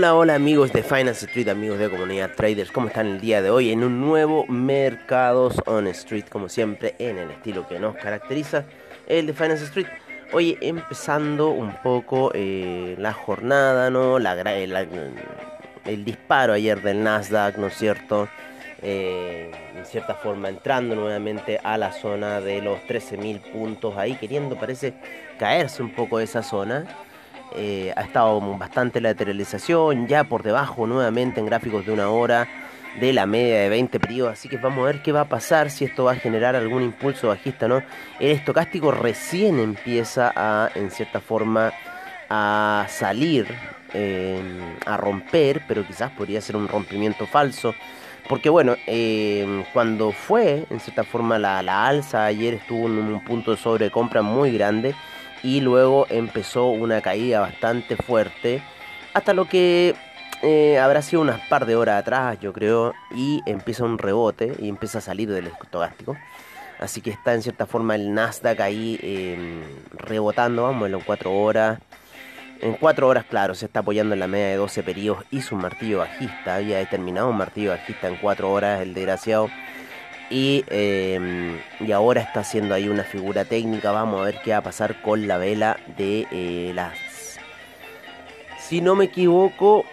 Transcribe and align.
Hola, 0.00 0.14
hola, 0.14 0.34
amigos 0.34 0.72
de 0.72 0.82
Finance 0.82 1.26
Street, 1.26 1.48
amigos 1.48 1.78
de 1.78 1.90
Comunidad 1.90 2.30
Traders, 2.34 2.72
¿cómo 2.72 2.86
están 2.86 3.06
el 3.06 3.20
día 3.20 3.42
de 3.42 3.50
hoy? 3.50 3.70
En 3.70 3.84
un 3.84 4.00
nuevo 4.00 4.46
Mercados 4.46 5.56
on 5.66 5.86
Street, 5.88 6.24
como 6.30 6.48
siempre, 6.48 6.94
en 6.98 7.18
el 7.18 7.30
estilo 7.30 7.68
que 7.68 7.78
nos 7.78 7.96
caracteriza, 7.96 8.64
el 9.06 9.26
de 9.26 9.34
Finance 9.34 9.64
Street. 9.64 9.88
Hoy 10.32 10.56
empezando 10.62 11.50
un 11.50 11.74
poco 11.82 12.30
eh, 12.32 12.94
la 12.98 13.12
jornada, 13.12 13.90
¿no? 13.90 14.18
La- 14.18 14.40
el 14.40 16.04
disparo 16.06 16.54
ayer 16.54 16.80
del 16.80 17.02
Nasdaq, 17.04 17.58
¿no 17.58 17.66
es 17.66 17.74
cierto? 17.76 18.26
Eh, 18.80 19.50
en 19.76 19.84
cierta 19.84 20.14
forma 20.14 20.48
entrando 20.48 20.94
nuevamente 20.94 21.60
a 21.62 21.76
la 21.76 21.92
zona 21.92 22.40
de 22.40 22.62
los 22.62 22.80
13.000 22.86 23.38
puntos 23.52 23.98
ahí, 23.98 24.14
queriendo 24.14 24.56
parece 24.58 24.94
caerse 25.38 25.82
un 25.82 25.92
poco 25.94 26.16
de 26.16 26.24
esa 26.24 26.42
zona. 26.42 26.86
Eh, 27.56 27.92
ha 27.96 28.02
estado 28.02 28.40
bastante 28.56 29.00
lateralización, 29.00 30.06
ya 30.06 30.24
por 30.24 30.42
debajo 30.42 30.86
nuevamente 30.86 31.40
en 31.40 31.46
gráficos 31.46 31.84
de 31.84 31.92
una 31.92 32.08
hora 32.08 32.48
de 32.98 33.12
la 33.12 33.26
media 33.26 33.60
de 33.60 33.68
20 33.68 34.00
periodos, 34.00 34.32
así 34.32 34.48
que 34.48 34.56
vamos 34.56 34.82
a 34.82 34.86
ver 34.86 35.02
qué 35.02 35.12
va 35.12 35.22
a 35.22 35.28
pasar, 35.28 35.70
si 35.70 35.84
esto 35.84 36.04
va 36.04 36.12
a 36.12 36.16
generar 36.16 36.56
algún 36.56 36.82
impulso 36.82 37.28
bajista, 37.28 37.68
¿no? 37.68 37.82
El 38.18 38.30
estocástico 38.32 38.90
recién 38.90 39.58
empieza 39.58 40.32
a, 40.34 40.70
en 40.74 40.90
cierta 40.90 41.20
forma, 41.20 41.72
a 42.28 42.86
salir, 42.88 43.46
eh, 43.94 44.40
a 44.86 44.96
romper, 44.96 45.62
pero 45.66 45.86
quizás 45.86 46.10
podría 46.12 46.40
ser 46.40 46.56
un 46.56 46.68
rompimiento 46.68 47.26
falso. 47.26 47.74
Porque 48.28 48.48
bueno, 48.48 48.76
eh, 48.86 49.64
cuando 49.72 50.12
fue 50.12 50.64
en 50.70 50.78
cierta 50.78 51.02
forma 51.02 51.38
la, 51.38 51.62
la 51.62 51.86
alza 51.86 52.26
ayer 52.26 52.54
estuvo 52.54 52.86
en 52.86 52.98
un 52.98 53.24
punto 53.24 53.50
de 53.50 53.56
sobrecompra 53.56 54.22
muy 54.22 54.52
grande 54.52 54.94
y 55.42 55.60
luego 55.60 56.06
empezó 56.10 56.66
una 56.66 57.00
caída 57.00 57.40
bastante 57.40 57.96
fuerte 57.96 58.62
hasta 59.14 59.34
lo 59.34 59.46
que 59.46 59.94
eh, 60.42 60.78
habrá 60.78 61.02
sido 61.02 61.22
unas 61.22 61.40
par 61.48 61.66
de 61.66 61.76
horas 61.76 62.00
atrás 62.00 62.38
yo 62.40 62.52
creo 62.52 62.94
y 63.14 63.42
empieza 63.46 63.84
un 63.84 63.98
rebote 63.98 64.56
y 64.58 64.68
empieza 64.68 64.98
a 64.98 65.02
salir 65.02 65.30
del 65.30 65.48
estogástico 65.48 66.16
así 66.78 67.00
que 67.00 67.10
está 67.10 67.34
en 67.34 67.42
cierta 67.42 67.66
forma 67.66 67.94
el 67.94 68.14
Nasdaq 68.14 68.60
ahí 68.60 68.98
eh, 69.02 69.62
rebotando 69.92 70.64
vamos 70.64 70.86
en 70.86 70.92
las 70.92 71.04
4 71.04 71.32
horas 71.32 71.78
en 72.62 72.74
4 72.74 73.08
horas, 73.08 73.24
claro, 73.24 73.54
se 73.54 73.64
está 73.64 73.80
apoyando 73.80 74.12
en 74.12 74.20
la 74.20 74.26
media 74.26 74.48
de 74.48 74.56
12 74.56 74.82
periodos. 74.82 75.24
Hizo 75.30 75.54
un 75.54 75.62
martillo 75.62 75.98
bajista. 75.98 76.56
Había 76.56 76.76
determinado 76.76 77.30
un 77.30 77.36
martillo 77.38 77.70
bajista 77.70 78.08
en 78.08 78.16
4 78.16 78.52
horas, 78.52 78.82
el 78.82 78.92
desgraciado. 78.92 79.48
Y, 80.30 80.64
eh, 80.68 81.60
y 81.80 81.92
ahora 81.92 82.20
está 82.20 82.40
haciendo 82.40 82.74
ahí 82.74 82.88
una 82.88 83.02
figura 83.02 83.44
técnica. 83.44 83.90
Vamos 83.90 84.20
a 84.20 84.24
ver 84.24 84.40
qué 84.44 84.52
va 84.52 84.58
a 84.58 84.62
pasar 84.62 85.02
con 85.02 85.26
la 85.26 85.38
vela 85.38 85.78
de 85.98 86.26
eh, 86.30 86.72
las... 86.74 87.38
Si 88.58 88.80
no 88.80 88.94
me 88.94 89.06
equivoco, 89.06 89.84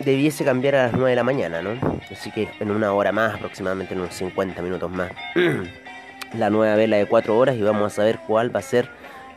debiese 0.00 0.44
cambiar 0.44 0.76
a 0.76 0.82
las 0.84 0.92
9 0.94 1.10
de 1.10 1.16
la 1.16 1.24
mañana, 1.24 1.60
¿no? 1.60 2.00
Así 2.10 2.30
que 2.30 2.48
en 2.60 2.70
una 2.70 2.92
hora 2.94 3.12
más, 3.12 3.34
aproximadamente 3.34 3.92
en 3.92 4.00
unos 4.00 4.14
50 4.14 4.62
minutos 4.62 4.90
más. 4.90 5.12
la 6.34 6.50
nueva 6.50 6.76
vela 6.76 6.96
de 6.96 7.06
4 7.06 7.36
horas 7.36 7.56
y 7.56 7.62
vamos 7.62 7.92
a 7.92 7.96
saber 7.96 8.18
cuál 8.26 8.54
va 8.54 8.60
a 8.60 8.62
ser 8.62 8.88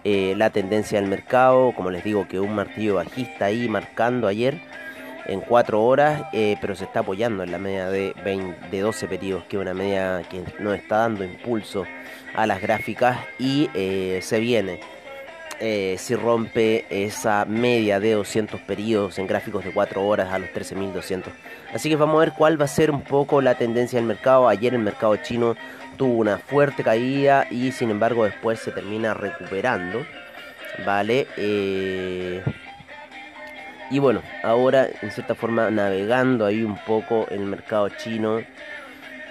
eh, 0.04 0.34
la 0.38 0.50
tendencia 0.50 1.00
del 1.00 1.10
mercado. 1.10 1.74
Como 1.76 1.92
les 1.92 2.04
digo, 2.04 2.28
que 2.28 2.40
un 2.40 2.56
martillo 2.56 2.96
bajista 2.96 3.46
ahí 3.46 3.68
marcando 3.68 4.28
ayer 4.28 4.62
en 5.26 5.42
4 5.42 5.82
horas, 5.84 6.24
eh, 6.34 6.58
pero 6.62 6.76
se 6.76 6.86
está 6.86 7.02
apoyando 7.02 7.44
en 7.44 7.52
la 7.52 7.58
media 7.58 7.90
de, 7.90 8.14
20 8.24 8.70
de 8.70 8.80
12 8.82 9.08
periodos, 9.08 9.44
que 9.46 9.58
es 9.58 9.62
una 9.62 9.74
media 9.74 10.24
que 10.30 10.44
nos 10.60 10.76
está 10.76 10.98
dando 10.98 11.24
impulso 11.24 11.86
a 12.36 12.48
las 12.48 12.62
gráficas 12.62 13.20
y 13.40 13.70
eh, 13.74 14.20
se 14.22 14.40
viene. 14.40 14.80
eh, 15.64 15.96
si 16.00 16.16
rompe 16.16 16.86
esa 16.90 17.46
media 17.46 18.00
de 18.00 18.14
200 18.14 18.60
periodos 18.62 19.20
en 19.20 19.28
gráficos 19.28 19.64
de 19.64 19.72
4 19.72 20.04
horas 20.06 20.34
a 20.34 20.40
los 20.40 20.50
13.200. 20.50 21.26
Así 21.74 21.88
que 21.88 21.96
vamos 21.96 22.16
a 22.18 22.26
ver 22.26 22.34
cuál 22.36 22.60
va 22.60 22.66
a 22.66 22.68
ser 22.68 22.90
un 22.90 23.04
poco 23.04 23.42
la 23.42 23.56
tendencia 23.56 24.00
del 24.00 24.08
mercado. 24.08 24.48
Ayer 24.50 24.74
el 24.74 24.82
mercado 24.82 25.16
chino 25.18 25.56
tuvo 25.98 26.14
una 26.18 26.40
fuerte 26.40 26.84
caída 26.84 27.46
y 27.52 27.72
sin 27.72 27.92
embargo 27.92 28.26
después 28.26 28.60
se 28.60 28.72
termina 28.72 29.14
recuperando. 29.14 30.04
Vale. 30.86 31.28
Y 33.92 34.00
bueno, 34.00 34.22
ahora 34.44 34.88
en 35.02 35.12
cierta 35.12 35.36
forma 35.36 35.70
navegando 35.70 36.46
ahí 36.46 36.64
un 36.64 36.78
poco 36.78 37.28
el 37.30 37.42
mercado 37.42 37.90
chino 37.90 38.40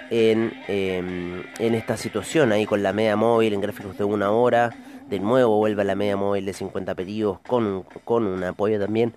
en, 0.09 0.53
em, 0.67 1.43
en 1.59 1.75
esta 1.75 1.97
situación 1.97 2.51
ahí 2.51 2.65
con 2.65 2.83
la 2.83 2.93
media 2.93 3.15
móvil 3.15 3.53
en 3.53 3.61
gráficos 3.61 3.97
de 3.97 4.03
una 4.03 4.31
hora. 4.31 4.71
De 5.09 5.19
nuevo 5.19 5.57
vuelve 5.57 5.81
a 5.81 5.85
la 5.85 5.95
media 5.95 6.15
móvil 6.15 6.45
de 6.45 6.53
50 6.53 6.95
periodos 6.95 7.39
con, 7.39 7.83
con 8.05 8.25
un 8.25 8.43
apoyo 8.43 8.79
también 8.79 9.13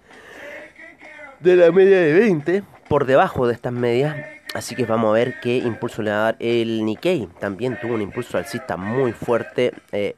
de 1.40 1.56
la 1.56 1.70
media 1.70 2.00
de 2.00 2.14
20 2.14 2.62
por 2.88 3.04
debajo 3.04 3.46
de 3.46 3.52
estas 3.54 3.72
medias. 3.72 4.16
Así 4.54 4.74
que 4.74 4.86
vamos 4.86 5.10
a 5.10 5.12
ver 5.12 5.40
qué 5.40 5.58
impulso 5.58 6.00
le 6.02 6.10
va 6.10 6.16
a 6.16 6.22
dar 6.22 6.36
el 6.38 6.84
Nikkei. 6.84 7.28
También 7.38 7.78
tuvo 7.80 7.94
un 7.94 8.02
impulso 8.02 8.38
alcista 8.38 8.76
muy 8.76 9.12
fuerte 9.12 9.74
eh, 9.92 10.14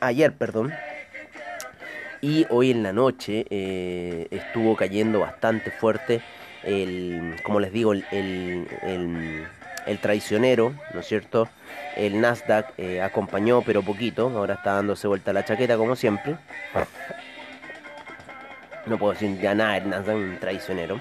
ayer, 0.00 0.32
perdón. 0.34 0.72
Y 2.22 2.46
hoy 2.50 2.70
en 2.70 2.82
la 2.82 2.92
noche 2.92 3.46
eh, 3.50 4.26
estuvo 4.30 4.74
cayendo 4.76 5.20
bastante 5.20 5.70
fuerte 5.70 6.22
el, 6.64 7.36
como 7.42 7.60
les 7.60 7.72
digo, 7.72 7.92
el, 7.92 8.04
el, 8.10 9.98
traicionero, 10.00 10.74
¿no 10.94 11.00
es 11.00 11.06
cierto? 11.06 11.48
El 11.96 12.20
Nasdaq 12.20 12.72
eh, 12.78 13.00
acompañó, 13.02 13.62
pero 13.62 13.82
poquito. 13.82 14.28
Ahora 14.34 14.54
está 14.54 14.74
dándose 14.74 15.06
vuelta 15.06 15.32
la 15.32 15.44
chaqueta, 15.44 15.76
como 15.76 15.94
siempre. 15.94 16.36
No 18.86 18.98
puedo 18.98 19.12
decir 19.12 19.38
ya 19.40 19.54
nada, 19.54 19.76
el 19.78 19.88
Nasdaq 19.90 20.16
un 20.16 20.38
traicionero. 20.40 20.98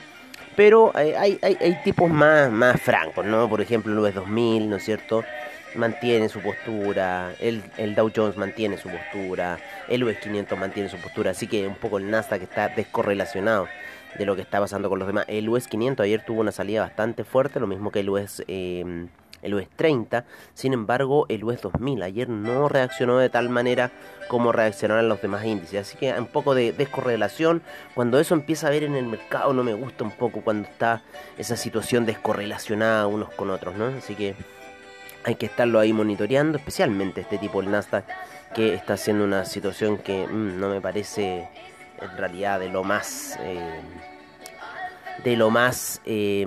Pero 0.55 0.91
hay, 0.95 1.13
hay, 1.13 1.39
hay- 1.41 1.57
hay 1.59 1.75
tipos 1.83 2.09
más, 2.09 2.49
más 2.51 2.79
francos, 2.81 3.25
¿no? 3.25 3.49
Por 3.49 3.59
ejemplo, 3.61 3.91
el 3.91 3.99
US 3.99 4.13
2000, 4.15 4.69
¿no 4.69 4.75
es 4.77 4.83
cierto? 4.85 5.23
Mantiene 5.75 6.29
su 6.29 6.39
postura, 6.39 7.33
el, 7.39 7.63
el 7.77 7.95
Dow 7.95 8.11
Jones 8.15 8.37
mantiene 8.37 8.77
su 8.77 8.89
postura, 8.89 9.57
el 9.89 10.03
US 10.03 10.17
500 10.17 10.57
mantiene 10.57 10.89
su 10.89 10.97
postura, 10.97 11.31
así 11.31 11.47
que 11.47 11.67
un 11.67 11.75
poco 11.75 11.97
el 11.97 12.09
Nasdaq 12.09 12.41
está 12.43 12.69
descorrelacionado 12.69 13.67
de 14.17 14.25
lo 14.25 14.35
que 14.35 14.41
está 14.41 14.59
pasando 14.59 14.89
con 14.89 14.99
los 14.99 15.07
demás. 15.07 15.25
El 15.27 15.49
US 15.49 15.67
500 15.67 16.03
ayer 16.03 16.23
tuvo 16.25 16.41
una 16.41 16.51
salida 16.51 16.81
bastante 16.81 17.23
fuerte, 17.23 17.59
lo 17.59 17.67
mismo 17.67 17.91
que 17.91 17.99
el 17.99 18.09
US, 18.09 18.43
eh, 18.47 19.07
el 19.41 19.53
US 19.53 19.67
30, 19.75 20.25
sin 20.53 20.73
embargo 20.73 21.25
el 21.29 21.43
US 21.43 21.61
2000 21.61 22.03
ayer 22.03 22.29
no 22.29 22.67
reaccionó 22.67 23.19
de 23.19 23.29
tal 23.29 23.49
manera 23.49 23.91
como 24.27 24.51
reaccionaron 24.51 25.07
los 25.07 25.21
demás 25.21 25.45
índices, 25.45 25.81
así 25.81 25.97
que 25.97 26.11
un 26.13 26.27
poco 26.27 26.55
de 26.55 26.71
descorrelación, 26.71 27.61
cuando 27.93 28.19
eso 28.19 28.33
empieza 28.33 28.67
a 28.67 28.71
ver 28.71 28.83
en 28.83 28.95
el 28.95 29.05
mercado 29.05 29.53
no 29.53 29.63
me 29.63 29.73
gusta 29.73 30.03
un 30.03 30.11
poco 30.11 30.41
cuando 30.41 30.67
está 30.67 31.03
esa 31.37 31.55
situación 31.55 32.05
descorrelacionada 32.05 33.07
unos 33.07 33.29
con 33.33 33.51
otros, 33.51 33.75
¿no? 33.75 33.85
Así 33.87 34.15
que 34.15 34.35
hay 35.25 35.35
que 35.35 35.47
estarlo 35.47 35.79
ahí 35.79 35.91
monitoreando, 35.91 36.59
especialmente 36.59 37.21
este 37.21 37.39
tipo, 37.39 37.59
el 37.59 37.71
Nasdaq, 37.71 38.05
que 38.53 38.75
está 38.75 38.93
haciendo 38.93 39.23
una 39.23 39.43
situación 39.43 39.97
que 39.97 40.27
mm, 40.27 40.59
no 40.59 40.69
me 40.69 40.79
parece 40.79 41.49
en 41.99 42.17
realidad 42.17 42.59
de 42.59 42.69
lo 42.69 42.83
más 42.83 43.37
eh, 43.41 43.81
de 45.23 45.35
lo 45.35 45.49
más 45.49 45.99
eh, 46.05 46.45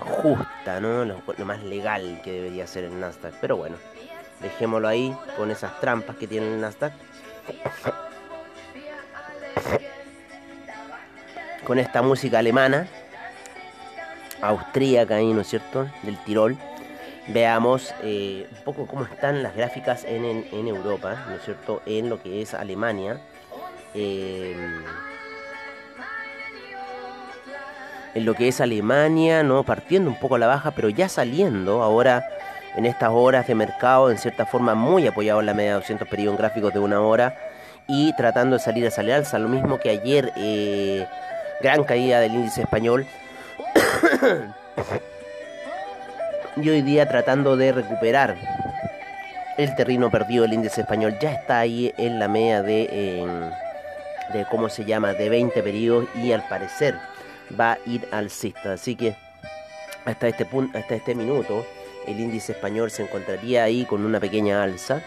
justa, 0.00 0.80
¿no? 0.80 1.04
Lo, 1.06 1.22
lo 1.38 1.44
más 1.46 1.62
legal 1.62 2.20
que 2.22 2.32
debería 2.32 2.66
ser 2.66 2.84
el 2.84 3.00
Nasdaq. 3.00 3.34
Pero 3.40 3.56
bueno, 3.56 3.76
dejémoslo 4.42 4.86
ahí 4.86 5.16
con 5.36 5.50
esas 5.50 5.80
trampas 5.80 6.16
que 6.16 6.26
tiene 6.26 6.46
el 6.52 6.60
Nasdaq. 6.60 6.92
Con 11.64 11.78
esta 11.78 12.02
música 12.02 12.40
alemana, 12.40 12.86
austríaca 14.42 15.16
ahí, 15.16 15.32
¿no 15.32 15.40
es 15.40 15.48
cierto? 15.48 15.88
Del 16.02 16.18
Tirol. 16.24 16.58
Veamos 17.28 17.94
eh, 18.02 18.46
un 18.50 18.64
poco 18.64 18.86
cómo 18.86 19.04
están 19.04 19.42
las 19.42 19.54
gráficas 19.56 20.04
en, 20.04 20.24
en- 20.24 20.68
Europa, 20.68 21.24
¿no 21.28 21.36
es 21.36 21.42
cierto? 21.44 21.82
En 21.86 22.08
lo 22.10 22.22
que 22.22 22.42
es 22.42 22.54
Alemania. 22.54 23.18
Eh, 23.94 24.54
en 28.14 28.24
lo 28.24 28.34
que 28.34 28.48
es 28.48 28.60
Alemania, 28.60 29.42
¿no? 29.42 29.64
Partiendo 29.64 30.08
un 30.10 30.18
poco 30.20 30.36
a 30.36 30.38
la 30.38 30.46
baja, 30.46 30.70
pero 30.70 30.88
ya 30.88 31.08
saliendo 31.08 31.82
ahora 31.82 32.24
en 32.76 32.86
estas 32.86 33.10
horas 33.12 33.46
de 33.46 33.54
mercado, 33.54 34.10
en 34.10 34.18
cierta 34.18 34.46
forma 34.46 34.74
muy 34.74 35.06
apoyado 35.06 35.40
en 35.40 35.46
la 35.46 35.54
media 35.54 35.70
de 35.70 35.76
200 35.76 36.08
periodos 36.08 36.38
gráficos 36.38 36.72
de 36.72 36.78
una 36.80 37.00
hora 37.00 37.36
y 37.88 38.14
tratando 38.16 38.56
de 38.56 38.60
salir 38.62 38.86
a 38.86 38.90
salir 38.90 39.12
alza, 39.14 39.38
lo 39.38 39.48
mismo 39.48 39.78
que 39.78 39.90
ayer, 39.90 40.32
eh, 40.36 41.06
gran 41.60 41.84
caída 41.84 42.20
del 42.20 42.34
índice 42.34 42.62
español. 42.62 43.06
y 46.56 46.68
hoy 46.68 46.82
día 46.82 47.08
tratando 47.08 47.56
de 47.56 47.72
recuperar 47.72 48.36
el 49.58 49.74
terreno 49.74 50.10
perdido 50.10 50.42
del 50.42 50.54
índice 50.54 50.82
español, 50.82 51.16
ya 51.20 51.32
está 51.32 51.58
ahí 51.60 51.92
en 51.96 52.18
la 52.18 52.28
media 52.28 52.62
de, 52.62 52.88
em, 53.20 53.50
de 54.32 54.46
cómo 54.50 54.68
se 54.68 54.84
llama, 54.84 55.12
de 55.12 55.28
20 55.28 55.62
periodos 55.62 56.08
y 56.14 56.32
al 56.32 56.46
parecer 56.48 56.98
va 57.58 57.72
a 57.72 57.78
ir 57.86 58.06
alcista. 58.10 58.72
Así 58.72 58.96
que 58.96 59.14
hasta 60.04 60.28
este 60.28 60.44
punto, 60.44 60.78
hasta 60.78 60.94
este 60.94 61.14
minuto, 61.14 61.66
el 62.06 62.20
índice 62.20 62.52
español 62.52 62.90
se 62.90 63.02
encontraría 63.02 63.64
ahí 63.64 63.84
con 63.84 64.04
una 64.04 64.20
pequeña 64.20 64.62
alza. 64.62 65.02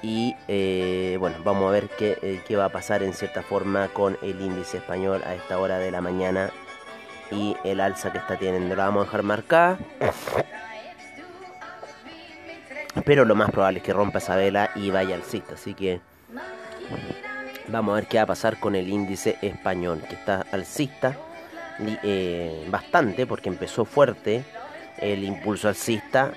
Y 0.00 0.36
eh, 0.46 1.16
bueno, 1.18 1.36
vamos 1.44 1.68
a 1.68 1.72
ver 1.72 1.88
qué, 1.98 2.18
eh, 2.22 2.40
qué 2.46 2.56
va 2.56 2.66
a 2.66 2.68
pasar 2.68 3.02
en 3.02 3.12
cierta 3.14 3.42
forma 3.42 3.88
con 3.88 4.16
el 4.22 4.40
índice 4.40 4.76
español 4.76 5.22
a 5.26 5.34
esta 5.34 5.58
hora 5.58 5.78
de 5.78 5.90
la 5.90 6.00
mañana 6.00 6.52
y 7.30 7.56
el 7.64 7.80
alza 7.80 8.10
que 8.12 8.18
está 8.18 8.36
teniendo. 8.36 8.74
La 8.76 8.86
vamos 8.86 9.02
a 9.02 9.04
dejar 9.06 9.22
marcada. 9.22 9.78
Pero 13.04 13.24
lo 13.24 13.34
más 13.34 13.50
probable 13.50 13.78
es 13.78 13.84
que 13.84 13.92
rompa 13.92 14.18
esa 14.18 14.36
vela 14.36 14.70
y 14.74 14.90
vaya 14.90 15.14
alcista. 15.14 15.54
Así 15.54 15.74
que 15.74 16.00
vamos 17.68 17.92
a 17.92 17.96
ver 17.96 18.06
qué 18.06 18.16
va 18.18 18.24
a 18.24 18.26
pasar 18.26 18.58
con 18.58 18.74
el 18.74 18.88
índice 18.88 19.38
español, 19.42 20.02
que 20.08 20.14
está 20.14 20.44
alcista 20.52 21.16
eh, 22.02 22.66
bastante 22.70 23.24
porque 23.26 23.48
empezó 23.48 23.84
fuerte 23.84 24.42
el 24.98 25.22
impulso 25.24 25.68
alcista. 25.68 26.32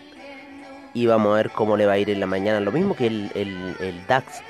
Y 0.93 1.05
vamos 1.07 1.31
a 1.33 1.35
ver 1.37 1.51
cómo 1.51 1.77
le 1.77 1.85
va 1.85 1.93
a 1.93 1.97
ir 1.97 2.09
en 2.09 2.19
la 2.19 2.25
mañana. 2.27 2.59
Lo 2.59 2.71
mismo 2.71 2.95
que 2.95 3.07
el- 3.07 3.31
el 3.33 4.05
DAX. 4.07 4.41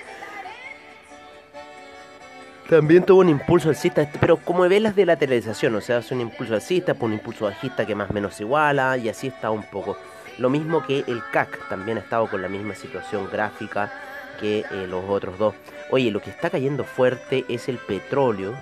También 2.71 3.03
tuvo 3.03 3.19
un 3.19 3.27
impulso 3.27 3.67
alcista, 3.67 4.01
este, 4.01 4.17
pero 4.17 4.37
como 4.37 4.61
velas 4.61 4.95
de 4.95 5.05
lateralización, 5.05 5.75
o 5.75 5.81
sea, 5.81 5.97
hace 5.97 6.13
un 6.13 6.21
impulso 6.21 6.53
alcista, 6.53 6.93
por 6.93 7.07
un 7.07 7.15
impulso 7.15 7.43
bajista 7.43 7.85
que 7.85 7.95
más 7.95 8.09
o 8.09 8.13
menos 8.13 8.39
iguala, 8.39 8.95
y 8.95 9.09
así 9.09 9.27
está 9.27 9.51
un 9.51 9.63
poco. 9.63 9.97
Lo 10.37 10.49
mismo 10.49 10.81
que 10.81 11.03
el 11.05 11.21
CAC, 11.33 11.67
también 11.67 11.97
ha 11.97 11.99
estado 11.99 12.27
con 12.27 12.41
la 12.41 12.47
misma 12.47 12.73
situación 12.73 13.27
gráfica 13.29 13.91
que 14.39 14.59
eh, 14.59 14.87
los 14.87 15.03
otros 15.09 15.37
dos. 15.37 15.53
Oye, 15.89 16.11
lo 16.11 16.21
que 16.21 16.29
está 16.29 16.49
cayendo 16.49 16.85
fuerte 16.85 17.43
es 17.49 17.67
el 17.67 17.77
petróleo. 17.77 18.53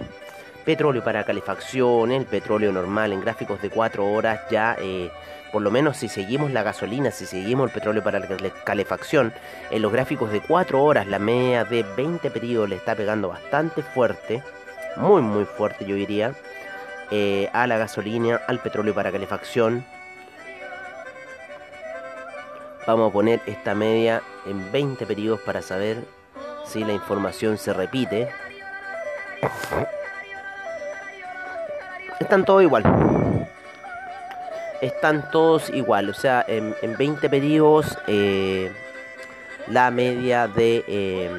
Petróleo 0.66 1.04
para 1.04 1.24
calefacción, 1.24 2.12
el 2.12 2.26
petróleo 2.26 2.72
normal 2.72 3.14
en 3.14 3.22
gráficos 3.22 3.62
de 3.62 3.70
4 3.70 4.04
horas 4.12 4.40
ya, 4.50 4.76
eh, 4.80 5.12
por 5.52 5.62
lo 5.62 5.72
menos 5.72 5.98
si 5.98 6.10
seguimos 6.10 6.52
la 6.52 6.64
gasolina, 6.64 7.12
si 7.12 7.26
seguimos 7.26 7.68
el 7.68 7.74
petróleo 7.74 8.04
para 8.04 8.20
la 8.20 8.28
cale- 8.28 8.54
calefacción, 8.64 9.34
en 9.72 9.82
los 9.82 9.92
gráficos 9.92 10.32
de 10.32 10.42
4 10.42 10.84
horas 10.84 11.08
la 11.08 11.20
media 11.20 11.66
de 11.66 11.84
20 11.84 12.30
periodos 12.32 12.70
le 12.70 12.76
está 12.76 12.96
pegando 12.96 13.30
bastante 13.30 13.82
fuerte, 13.82 14.44
muy 14.96 15.22
muy 15.22 15.46
fuerte 15.46 15.86
yo 15.86 15.96
diría, 15.96 16.34
eh, 17.12 17.50
a 17.54 17.66
la 17.68 17.78
gasolina, 17.78 18.42
al 18.48 18.60
petróleo 18.60 18.94
para 18.94 19.12
calefacción. 19.12 19.86
Vamos 22.88 23.10
a 23.10 23.14
poner 23.14 23.40
esta 23.46 23.76
media 23.76 24.22
en 24.46 24.72
20 24.72 25.06
periodos 25.06 25.42
para 25.42 25.62
saber 25.62 25.98
si 26.66 26.84
la 26.84 26.94
información 26.94 27.58
se 27.58 27.74
repite. 27.74 28.30
Están 32.20 32.46
todos 32.46 32.62
igual. 32.64 32.84
Están 34.82 35.30
todos 35.32 35.70
igual. 35.70 36.10
O 36.10 36.14
sea, 36.14 36.44
en, 36.48 36.76
en 36.82 36.98
20 36.98 37.30
periodos 37.30 37.98
eh, 38.08 38.72
la 39.68 39.92
media 39.92 40.48
de... 40.48 40.84
eh, 40.88 41.30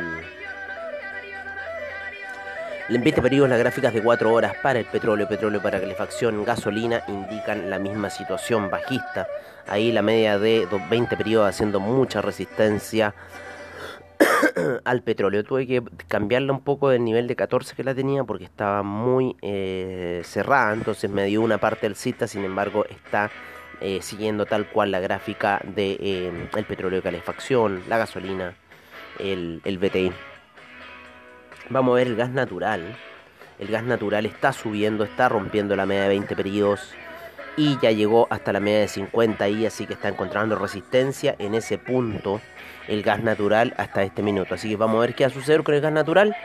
en 2.88 3.04
20 3.04 3.22
periodos 3.22 3.48
las 3.48 3.58
gráficas 3.60 3.94
de 3.94 4.02
4 4.02 4.32
horas 4.32 4.52
para 4.62 4.81
el 4.81 4.84
petróleo, 4.84 5.28
petróleo 5.28 5.62
para 5.62 5.81
calefacción, 5.81 6.44
gasolina 6.44 7.02
indican 7.06 7.70
la 7.70 7.78
misma 7.78 8.10
situación 8.10 8.69
bajista. 8.69 9.28
Ahí 9.69 9.93
la 9.93 10.02
media 10.02 10.38
de 10.40 10.66
dos- 10.69 10.82
20 10.90 11.16
periodos 11.16 11.48
haciendo 11.50 11.78
mucha 11.78 12.20
resistencia 12.20 13.14
al 14.84 15.02
petróleo. 15.02 15.44
Tuve 15.44 15.66
que 15.66 15.82
cambiarla 16.08 16.52
un 16.52 16.60
poco 16.60 16.88
del 16.88 17.04
nivel 17.04 17.26
de 17.26 17.37
14 17.37 17.75
que 17.75 17.84
la 17.84 17.94
tenía 17.94 18.25
porque 18.25 18.44
estaba 18.44 18.82
muy 18.82 19.37
eh, 19.42 20.22
cerrada, 20.25 20.72
entonces 20.72 21.10
me 21.10 21.25
dio 21.25 21.42
una 21.42 21.58
parte 21.58 21.87
del 21.87 21.96
cita, 21.96 22.26
sin 22.26 22.44
embargo 22.44 22.84
está 22.87 23.31
eh, 23.81 24.00
siguiendo 24.02 24.46
tal 24.46 24.66
cual 24.66 24.90
la 24.90 25.00
gráfica 25.00 25.60
de 25.64 25.96
eh, 26.00 26.48
el 26.54 26.64
petróleo 26.64 26.98
de 26.98 27.02
calefacción, 27.02 27.82
la 27.88 27.98
gasolina, 27.98 28.54
el, 29.19 29.60
el 29.64 29.78
BTI. 29.78 30.12
Vamos 31.70 31.93
a 31.93 31.96
ver 31.96 32.08
el 32.08 32.16
gas 32.16 32.31
natural. 32.31 32.96
El 33.58 33.69
gas 33.69 33.84
natural 33.84 34.25
está 34.25 34.52
subiendo, 34.52 35.04
está 35.04 35.28
rompiendo 35.28 35.76
la 35.76 35.84
media 35.84 36.02
de 36.04 36.08
20 36.08 36.34
periodos 36.34 36.94
y 37.56 37.78
ya 37.82 37.90
llegó 37.90 38.26
hasta 38.31 38.52
la 38.52 38.60
media 38.60 38.81
de 38.81 38.88
50 38.88 39.48
y 39.50 39.66
así 39.66 39.86
que 39.86 39.93
está 39.93 40.08
encontrando 40.08 40.56
resistencia 40.56 41.36
en 41.38 41.54
ese 41.54 41.76
punto 41.76 42.40
el 42.90 43.02
gas 43.02 43.22
natural 43.22 43.72
hasta 43.78 44.02
este 44.02 44.22
minuto. 44.22 44.54
Así 44.54 44.69
que 44.69 44.76
vamos 44.76 44.98
a 44.98 45.00
ver 45.00 45.14
qué 45.14 45.25
va 45.25 45.28
a 45.28 45.32
suceder 45.32 45.62
con 45.62 45.75
el 45.75 45.81
gas 45.81 45.92
natural 45.92 46.37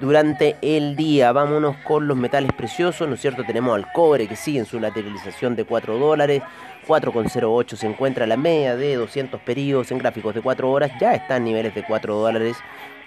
durante 0.00 0.56
el 0.60 0.96
día. 0.96 1.32
Vámonos 1.32 1.76
con 1.78 2.06
los 2.06 2.16
metales 2.16 2.52
preciosos, 2.52 3.08
¿no 3.08 3.14
es 3.14 3.20
cierto? 3.20 3.44
Tenemos 3.44 3.74
al 3.74 3.90
cobre 3.92 4.26
que 4.26 4.36
sigue 4.36 4.58
en 4.58 4.66
su 4.66 4.78
lateralización 4.78 5.56
de 5.56 5.64
4 5.64 5.98
dólares. 5.98 6.42
4,08 6.86 7.76
se 7.76 7.86
encuentra 7.86 8.26
la 8.26 8.36
media 8.36 8.76
de 8.76 8.96
200 8.96 9.40
periodos 9.40 9.90
en 9.90 9.98
gráficos 9.98 10.34
de 10.34 10.42
4 10.42 10.70
horas. 10.70 10.92
Ya 11.00 11.14
está 11.14 11.36
en 11.36 11.44
niveles 11.44 11.74
de 11.74 11.84
4 11.84 12.14
dólares. 12.14 12.56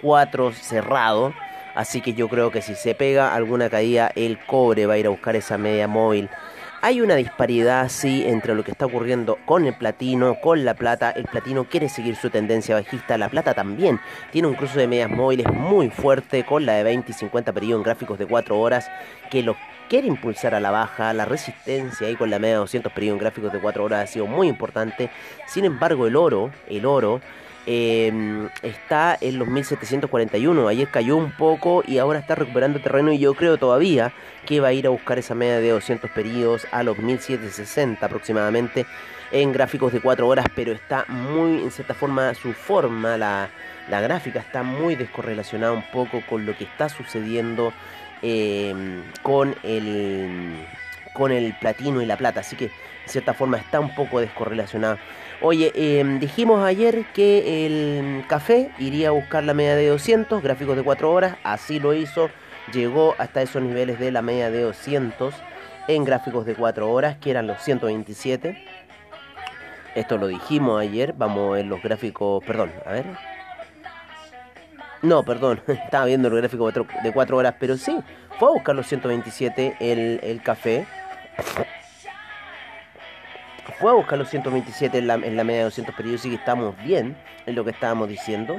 4 0.02 0.52
cerrado. 0.52 1.32
Así 1.74 2.00
que 2.00 2.14
yo 2.14 2.28
creo 2.28 2.50
que 2.50 2.62
si 2.62 2.74
se 2.74 2.94
pega 2.94 3.34
alguna 3.34 3.70
caída, 3.70 4.10
el 4.16 4.38
cobre 4.44 4.86
va 4.86 4.94
a 4.94 4.98
ir 4.98 5.06
a 5.06 5.10
buscar 5.10 5.36
esa 5.36 5.56
media 5.56 5.86
móvil. 5.86 6.28
Hay 6.82 7.02
una 7.02 7.14
disparidad, 7.14 7.90
sí, 7.90 8.24
entre 8.26 8.54
lo 8.54 8.64
que 8.64 8.70
está 8.70 8.86
ocurriendo 8.86 9.36
con 9.44 9.66
el 9.66 9.74
platino, 9.74 10.40
con 10.40 10.64
la 10.64 10.72
plata. 10.72 11.10
El 11.10 11.24
platino 11.24 11.64
quiere 11.64 11.90
seguir 11.90 12.16
su 12.16 12.30
tendencia 12.30 12.74
bajista, 12.74 13.18
la 13.18 13.28
plata 13.28 13.52
también. 13.52 14.00
Tiene 14.32 14.48
un 14.48 14.54
cruce 14.54 14.78
de 14.80 14.86
medias 14.86 15.10
móviles 15.10 15.46
muy 15.52 15.90
fuerte 15.90 16.42
con 16.46 16.64
la 16.64 16.72
de 16.72 16.84
20 16.84 17.12
y 17.12 17.14
50 17.14 17.52
periodos 17.52 17.80
en 17.80 17.84
gráficos 17.84 18.18
de 18.18 18.24
4 18.24 18.58
horas 18.58 18.90
que 19.30 19.42
lo 19.42 19.56
quiere 19.90 20.08
impulsar 20.08 20.54
a 20.54 20.60
la 20.60 20.70
baja. 20.70 21.12
La 21.12 21.26
resistencia 21.26 22.06
ahí 22.06 22.16
con 22.16 22.30
la 22.30 22.38
media 22.38 22.54
de 22.54 22.60
200 22.60 22.90
periodos 22.94 23.16
en 23.16 23.20
gráficos 23.20 23.52
de 23.52 23.60
4 23.60 23.84
horas 23.84 24.04
ha 24.04 24.06
sido 24.10 24.26
muy 24.26 24.48
importante. 24.48 25.10
Sin 25.46 25.66
embargo, 25.66 26.06
el 26.06 26.16
oro, 26.16 26.50
el 26.66 26.86
oro, 26.86 27.20
eh, 27.66 28.48
está 28.62 29.16
en 29.20 29.38
los 29.38 29.48
1741. 29.48 30.68
Ayer 30.68 30.88
cayó 30.88 31.16
un 31.16 31.32
poco 31.32 31.82
y 31.86 31.98
ahora 31.98 32.18
está 32.18 32.34
recuperando 32.34 32.80
terreno. 32.80 33.12
Y 33.12 33.18
yo 33.18 33.34
creo 33.34 33.58
todavía 33.58 34.12
que 34.46 34.60
va 34.60 34.68
a 34.68 34.72
ir 34.72 34.86
a 34.86 34.90
buscar 34.90 35.18
esa 35.18 35.34
media 35.34 35.60
de 35.60 35.70
200 35.70 36.10
periodos 36.10 36.66
a 36.72 36.82
los 36.82 36.98
1760 36.98 38.04
aproximadamente 38.04 38.86
en 39.32 39.52
gráficos 39.52 39.92
de 39.92 40.00
4 40.00 40.26
horas. 40.26 40.46
Pero 40.54 40.72
está 40.72 41.04
muy, 41.08 41.62
en 41.62 41.70
cierta 41.70 41.94
forma, 41.94 42.34
su 42.34 42.52
forma, 42.52 43.16
la, 43.16 43.50
la 43.88 44.00
gráfica 44.00 44.40
está 44.40 44.62
muy 44.62 44.96
descorrelacionada 44.96 45.72
un 45.72 45.84
poco 45.90 46.22
con 46.28 46.46
lo 46.46 46.56
que 46.56 46.64
está 46.64 46.88
sucediendo 46.88 47.72
eh, 48.22 48.74
con 49.22 49.54
el 49.62 50.66
con 51.12 51.32
el 51.32 51.54
platino 51.54 52.00
y 52.02 52.06
la 52.06 52.16
plata, 52.16 52.40
así 52.40 52.56
que 52.56 52.66
en 52.66 53.08
cierta 53.08 53.34
forma 53.34 53.58
está 53.58 53.80
un 53.80 53.94
poco 53.94 54.20
descorrelacionada. 54.20 54.98
Oye, 55.42 55.72
eh, 55.74 56.04
dijimos 56.20 56.62
ayer 56.62 57.06
que 57.14 57.64
el 57.64 58.26
café 58.26 58.72
iría 58.78 59.08
a 59.08 59.12
buscar 59.12 59.42
la 59.42 59.54
media 59.54 59.74
de 59.74 59.88
200, 59.88 60.42
gráficos 60.42 60.76
de 60.76 60.82
4 60.82 61.10
horas, 61.10 61.36
así 61.44 61.80
lo 61.80 61.94
hizo, 61.94 62.28
llegó 62.74 63.14
hasta 63.16 63.40
esos 63.40 63.62
niveles 63.62 63.98
de 63.98 64.12
la 64.12 64.20
media 64.20 64.50
de 64.50 64.60
200 64.60 65.34
en 65.88 66.04
gráficos 66.04 66.44
de 66.44 66.54
4 66.54 66.90
horas, 66.90 67.16
que 67.16 67.30
eran 67.30 67.46
los 67.46 67.62
127. 67.62 68.62
Esto 69.94 70.18
lo 70.18 70.26
dijimos 70.26 70.78
ayer, 70.78 71.14
vamos 71.14 71.54
ver 71.54 71.64
los 71.64 71.82
gráficos, 71.82 72.44
perdón, 72.44 72.70
a 72.84 72.92
ver. 72.92 73.06
No, 75.00 75.22
perdón, 75.22 75.62
estaba 75.68 76.04
viendo 76.04 76.28
el 76.28 76.36
gráfico 76.36 76.70
de 76.70 77.12
4 77.14 77.36
horas, 77.38 77.54
pero 77.58 77.78
sí, 77.78 77.98
fue 78.38 78.48
a 78.48 78.52
buscar 78.52 78.76
los 78.76 78.86
127 78.86 79.76
el, 79.80 80.20
el 80.22 80.42
café. 80.42 80.86
Fue 83.78 83.90
a 83.90 83.94
buscar 83.94 84.18
los 84.18 84.28
127 84.28 84.98
en 84.98 85.06
la, 85.06 85.14
en 85.14 85.36
la 85.36 85.44
media 85.44 85.58
de 85.58 85.64
200 85.64 85.94
periodos, 85.94 86.24
y 86.26 86.30
que 86.30 86.36
estamos 86.36 86.76
bien 86.84 87.16
en 87.46 87.54
lo 87.54 87.64
que 87.64 87.70
estábamos 87.70 88.08
diciendo. 88.08 88.56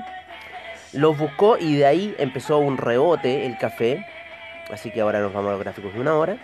Los 0.94 1.18
buscó 1.18 1.58
y 1.58 1.78
de 1.78 1.86
ahí 1.86 2.16
empezó 2.18 2.58
un 2.58 2.78
rebote 2.78 3.46
el 3.46 3.58
café. 3.58 4.06
Así 4.72 4.92
que 4.92 5.02
ahora 5.02 5.20
nos 5.20 5.34
vamos 5.34 5.50
a 5.50 5.52
los 5.54 5.60
gráficos 5.60 5.94
de 5.94 6.00
una 6.00 6.16
hora. 6.16 6.38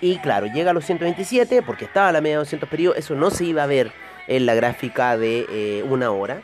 Y 0.00 0.18
claro, 0.18 0.46
llega 0.46 0.70
a 0.70 0.74
los 0.74 0.84
127 0.84 1.62
porque 1.62 1.84
estaba 1.84 2.12
la 2.12 2.20
media 2.20 2.36
de 2.36 2.40
200 2.40 2.68
periodos. 2.68 2.98
Eso 2.98 3.14
no 3.14 3.30
se 3.30 3.44
iba 3.44 3.62
a 3.62 3.66
ver 3.66 3.92
en 4.28 4.46
la 4.46 4.54
gráfica 4.54 5.16
de 5.16 5.46
eh, 5.50 5.82
una 5.82 6.10
hora. 6.10 6.42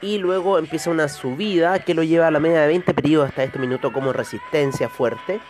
Y 0.00 0.18
luego 0.18 0.58
empieza 0.58 0.90
una 0.90 1.08
subida 1.08 1.78
que 1.80 1.94
lo 1.94 2.02
lleva 2.02 2.28
a 2.28 2.30
la 2.30 2.40
media 2.40 2.62
de 2.62 2.68
20 2.68 2.94
periodos 2.94 3.28
hasta 3.28 3.44
este 3.44 3.58
minuto 3.58 3.92
como 3.92 4.12
resistencia 4.12 4.88
fuerte. 4.88 5.40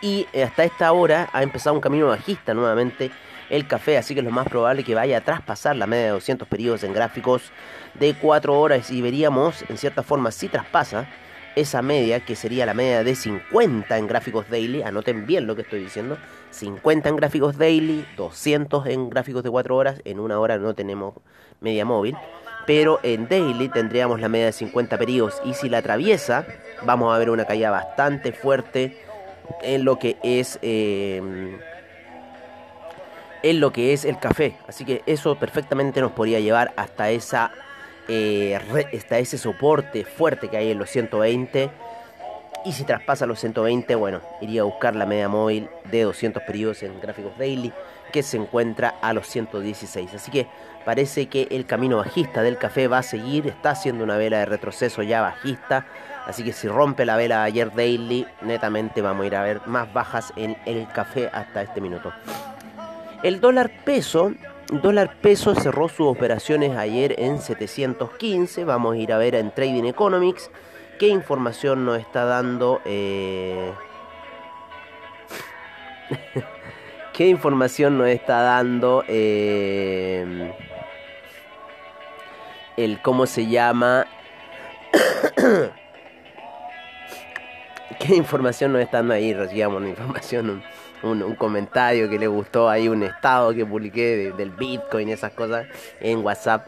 Y 0.00 0.26
hasta 0.42 0.64
esta 0.64 0.92
hora 0.92 1.28
ha 1.32 1.42
empezado 1.42 1.74
un 1.74 1.80
camino 1.80 2.08
bajista 2.08 2.54
nuevamente 2.54 3.10
el 3.50 3.66
café, 3.66 3.98
así 3.98 4.14
que 4.14 4.22
lo 4.22 4.30
más 4.30 4.48
probable 4.48 4.84
que 4.84 4.94
vaya 4.94 5.18
a 5.18 5.20
traspasar 5.20 5.76
la 5.76 5.86
media 5.86 6.06
de 6.06 6.10
200 6.10 6.48
periodos 6.48 6.84
en 6.84 6.92
gráficos 6.92 7.52
de 7.94 8.14
4 8.14 8.58
horas 8.58 8.90
y 8.90 9.02
veríamos 9.02 9.64
en 9.68 9.78
cierta 9.78 10.02
forma 10.02 10.30
si 10.30 10.48
traspasa 10.48 11.08
esa 11.54 11.80
media 11.80 12.20
que 12.20 12.36
sería 12.36 12.66
la 12.66 12.74
media 12.74 13.02
de 13.02 13.14
50 13.14 13.96
en 13.96 14.06
gráficos 14.06 14.48
daily, 14.50 14.82
anoten 14.82 15.26
bien 15.26 15.46
lo 15.46 15.56
que 15.56 15.62
estoy 15.62 15.80
diciendo, 15.80 16.18
50 16.50 17.08
en 17.08 17.16
gráficos 17.16 17.56
daily, 17.56 18.06
200 18.16 18.86
en 18.86 19.08
gráficos 19.08 19.42
de 19.42 19.50
4 19.50 19.74
horas, 19.74 20.02
en 20.04 20.20
una 20.20 20.38
hora 20.38 20.58
no 20.58 20.74
tenemos 20.74 21.14
media 21.60 21.86
móvil, 21.86 22.14
pero 22.66 23.00
en 23.02 23.26
daily 23.28 23.70
tendríamos 23.70 24.20
la 24.20 24.28
media 24.28 24.46
de 24.46 24.52
50 24.52 24.98
periodos 24.98 25.40
y 25.44 25.54
si 25.54 25.70
la 25.70 25.78
atraviesa 25.78 26.46
vamos 26.84 27.14
a 27.14 27.18
ver 27.18 27.30
una 27.30 27.46
caída 27.46 27.70
bastante 27.70 28.32
fuerte 28.32 28.98
en 29.62 29.84
lo 29.84 29.98
que 29.98 30.18
es... 30.22 30.58
Eh, 30.62 31.56
en 33.42 33.60
lo 33.60 33.72
que 33.72 33.92
es 33.92 34.04
el 34.04 34.18
café. 34.18 34.56
Así 34.68 34.84
que 34.84 35.02
eso 35.06 35.36
perfectamente 35.36 36.00
nos 36.00 36.12
podría 36.12 36.40
llevar 36.40 36.72
hasta 36.76 37.10
esa 37.10 37.52
eh, 38.08 38.56
hasta 38.94 39.18
ese 39.18 39.36
soporte 39.36 40.04
fuerte 40.04 40.48
que 40.48 40.56
hay 40.56 40.70
en 40.70 40.78
los 40.78 40.90
120. 40.90 41.70
Y 42.64 42.72
si 42.72 42.84
traspasa 42.84 43.26
los 43.26 43.38
120, 43.40 43.94
bueno, 43.94 44.20
iría 44.40 44.62
a 44.62 44.64
buscar 44.64 44.96
la 44.96 45.06
media 45.06 45.28
móvil 45.28 45.68
de 45.90 46.02
200 46.02 46.42
periodos 46.42 46.82
en 46.82 47.00
gráficos 47.00 47.36
daily 47.38 47.72
que 48.12 48.22
se 48.22 48.36
encuentra 48.36 48.94
a 49.02 49.12
los 49.12 49.28
116. 49.28 50.14
Así 50.14 50.30
que 50.30 50.46
parece 50.84 51.26
que 51.26 51.48
el 51.50 51.66
camino 51.66 51.98
bajista 51.98 52.42
del 52.42 52.58
café 52.58 52.88
va 52.88 52.98
a 52.98 53.02
seguir, 53.02 53.46
está 53.46 53.70
haciendo 53.70 54.04
una 54.04 54.16
vela 54.16 54.38
de 54.38 54.46
retroceso 54.46 55.02
ya 55.02 55.20
bajista. 55.20 55.86
Así 56.26 56.42
que 56.42 56.52
si 56.52 56.66
rompe 56.66 57.04
la 57.04 57.16
vela 57.16 57.44
ayer 57.44 57.72
daily, 57.72 58.26
netamente 58.42 59.00
vamos 59.00 59.24
a 59.24 59.26
ir 59.26 59.36
a 59.36 59.42
ver 59.42 59.60
más 59.66 59.92
bajas 59.92 60.32
en 60.36 60.56
el 60.66 60.88
café 60.88 61.30
hasta 61.32 61.62
este 61.62 61.80
minuto. 61.80 62.12
El 63.22 63.40
dólar 63.40 63.70
peso, 63.84 64.32
dólar 64.70 65.16
peso 65.20 65.54
cerró 65.54 65.88
sus 65.88 66.06
operaciones 66.06 66.76
ayer 66.76 67.14
en 67.18 67.40
715. 67.40 68.64
Vamos 68.64 68.94
a 68.94 68.98
ir 68.98 69.12
a 69.12 69.18
ver 69.18 69.34
en 69.34 69.50
Trading 69.50 69.84
Economics 69.84 70.50
qué 70.98 71.08
información 71.08 71.84
nos 71.84 71.98
está 71.98 72.24
dando. 72.24 72.80
Eh... 72.84 73.72
¿Qué 77.12 77.28
información 77.28 77.96
nos 77.96 78.08
está 78.08 78.42
dando 78.42 79.02
eh... 79.08 80.52
el 82.76 83.00
cómo 83.00 83.26
se 83.26 83.46
llama? 83.46 84.06
¿Qué 87.98 88.14
información 88.14 88.74
nos 88.74 88.82
está 88.82 88.98
dando 88.98 89.14
ahí? 89.14 89.32
Recibamos 89.32 89.80
una 89.80 89.88
información 89.88 90.62
un, 91.02 91.34
comentario 91.34 92.08
que 92.08 92.18
le 92.18 92.26
gustó 92.26 92.68
ahí, 92.68 92.88
un 92.88 93.02
estado 93.02 93.54
que 93.54 93.64
publiqué 93.64 94.16
de, 94.16 94.32
del 94.32 94.50
Bitcoin, 94.50 95.08
esas 95.08 95.32
cosas 95.32 95.66
en 96.00 96.24
WhatsApp. 96.24 96.66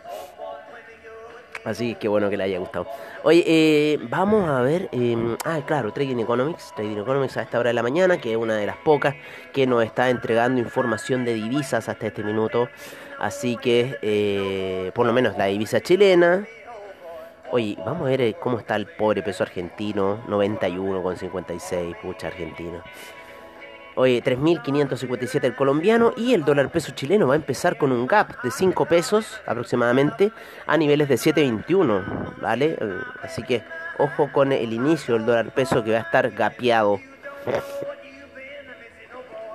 Así 1.64 1.96
que 1.96 2.08
bueno 2.08 2.30
que 2.30 2.36
le 2.36 2.44
haya 2.44 2.58
gustado. 2.58 2.86
Oye, 3.24 3.44
eh, 3.46 3.98
vamos 4.08 4.48
a 4.48 4.62
ver. 4.62 4.88
Eh, 4.92 5.36
ah, 5.44 5.60
claro, 5.66 5.92
Trading 5.92 6.18
Economics. 6.18 6.72
Trading 6.74 6.98
Economics 6.98 7.36
a 7.36 7.42
esta 7.42 7.58
hora 7.58 7.68
de 7.68 7.74
la 7.74 7.82
mañana, 7.82 8.18
que 8.18 8.30
es 8.30 8.36
una 8.36 8.56
de 8.56 8.64
las 8.64 8.76
pocas 8.76 9.14
que 9.52 9.66
nos 9.66 9.84
está 9.84 10.08
entregando 10.08 10.60
información 10.60 11.24
de 11.24 11.34
divisas 11.34 11.88
hasta 11.88 12.06
este 12.06 12.22
minuto. 12.22 12.68
Así 13.18 13.56
que, 13.56 13.98
eh, 14.00 14.92
por 14.94 15.06
lo 15.06 15.12
menos 15.12 15.36
la 15.36 15.46
divisa 15.46 15.80
chilena. 15.80 16.46
Oye, 17.50 17.76
vamos 17.84 18.02
a 18.02 18.10
ver 18.10 18.20
eh, 18.20 18.36
cómo 18.38 18.58
está 18.58 18.76
el 18.76 18.86
pobre 18.86 19.22
peso 19.22 19.42
argentino. 19.42 20.20
91,56, 20.28 21.96
pucha 22.00 22.28
argentino. 22.28 22.82
Oye, 24.00 24.22
3.557 24.22 25.42
el 25.42 25.56
colombiano 25.56 26.12
y 26.16 26.32
el 26.32 26.44
dólar 26.44 26.70
peso 26.70 26.92
chileno 26.92 27.26
va 27.26 27.32
a 27.32 27.36
empezar 27.36 27.76
con 27.78 27.90
un 27.90 28.06
gap 28.06 28.40
de 28.44 28.52
5 28.52 28.86
pesos 28.86 29.40
aproximadamente 29.44 30.30
a 30.68 30.76
niveles 30.76 31.08
de 31.08 31.16
7.21, 31.16 32.36
¿vale? 32.40 32.76
Eh, 32.80 33.00
así 33.24 33.42
que 33.42 33.64
ojo 33.98 34.30
con 34.32 34.52
el 34.52 34.72
inicio 34.72 35.14
del 35.14 35.26
dólar 35.26 35.52
peso 35.52 35.82
que 35.82 35.90
va 35.90 35.98
a 35.98 36.02
estar 36.02 36.30
gapeado. 36.30 37.00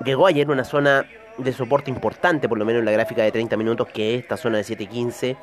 Llegó 0.04 0.28
ayer 0.28 0.52
una 0.52 0.66
zona 0.66 1.06
de 1.38 1.54
soporte 1.54 1.90
importante, 1.90 2.50
por 2.50 2.58
lo 2.58 2.66
menos 2.66 2.82
en 2.82 2.86
la 2.86 2.92
gráfica 2.92 3.24
de 3.24 3.32
30 3.32 3.56
minutos, 3.56 3.88
que 3.94 4.16
es 4.16 4.24
esta 4.24 4.36
zona 4.36 4.58
de 4.58 4.66
7.15 4.66 5.38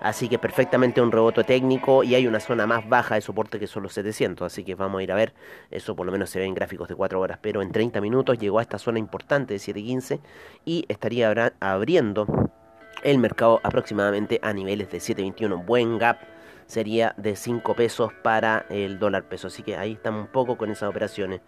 Así 0.00 0.28
que 0.28 0.38
perfectamente 0.38 1.00
un 1.00 1.10
rebote 1.10 1.44
técnico 1.44 2.04
y 2.04 2.14
hay 2.14 2.26
una 2.26 2.40
zona 2.40 2.66
más 2.66 2.88
baja 2.88 3.14
de 3.14 3.20
soporte 3.20 3.58
que 3.58 3.66
son 3.66 3.82
los 3.82 3.92
700. 3.94 4.46
Así 4.46 4.64
que 4.64 4.74
vamos 4.74 5.00
a 5.00 5.02
ir 5.02 5.12
a 5.12 5.14
ver. 5.14 5.34
Eso 5.70 5.96
por 5.96 6.06
lo 6.06 6.12
menos 6.12 6.30
se 6.30 6.38
ve 6.38 6.44
en 6.44 6.54
gráficos 6.54 6.88
de 6.88 6.94
4 6.94 7.20
horas. 7.20 7.38
Pero 7.40 7.62
en 7.62 7.72
30 7.72 8.00
minutos 8.00 8.38
llegó 8.38 8.58
a 8.58 8.62
esta 8.62 8.78
zona 8.78 8.98
importante 8.98 9.54
de 9.54 9.58
715 9.58 10.20
y 10.64 10.84
estaría 10.88 11.54
abriendo 11.60 12.26
el 13.02 13.18
mercado 13.18 13.60
aproximadamente 13.62 14.40
a 14.42 14.52
niveles 14.52 14.90
de 14.90 15.00
721. 15.00 15.64
Buen 15.64 15.98
gap 15.98 16.18
sería 16.66 17.14
de 17.16 17.36
5 17.36 17.74
pesos 17.74 18.12
para 18.22 18.66
el 18.68 18.98
dólar 18.98 19.24
peso. 19.24 19.46
Así 19.48 19.62
que 19.62 19.76
ahí 19.76 19.92
estamos 19.92 20.22
un 20.22 20.32
poco 20.32 20.56
con 20.56 20.70
esas 20.70 20.90
operaciones. 20.90 21.40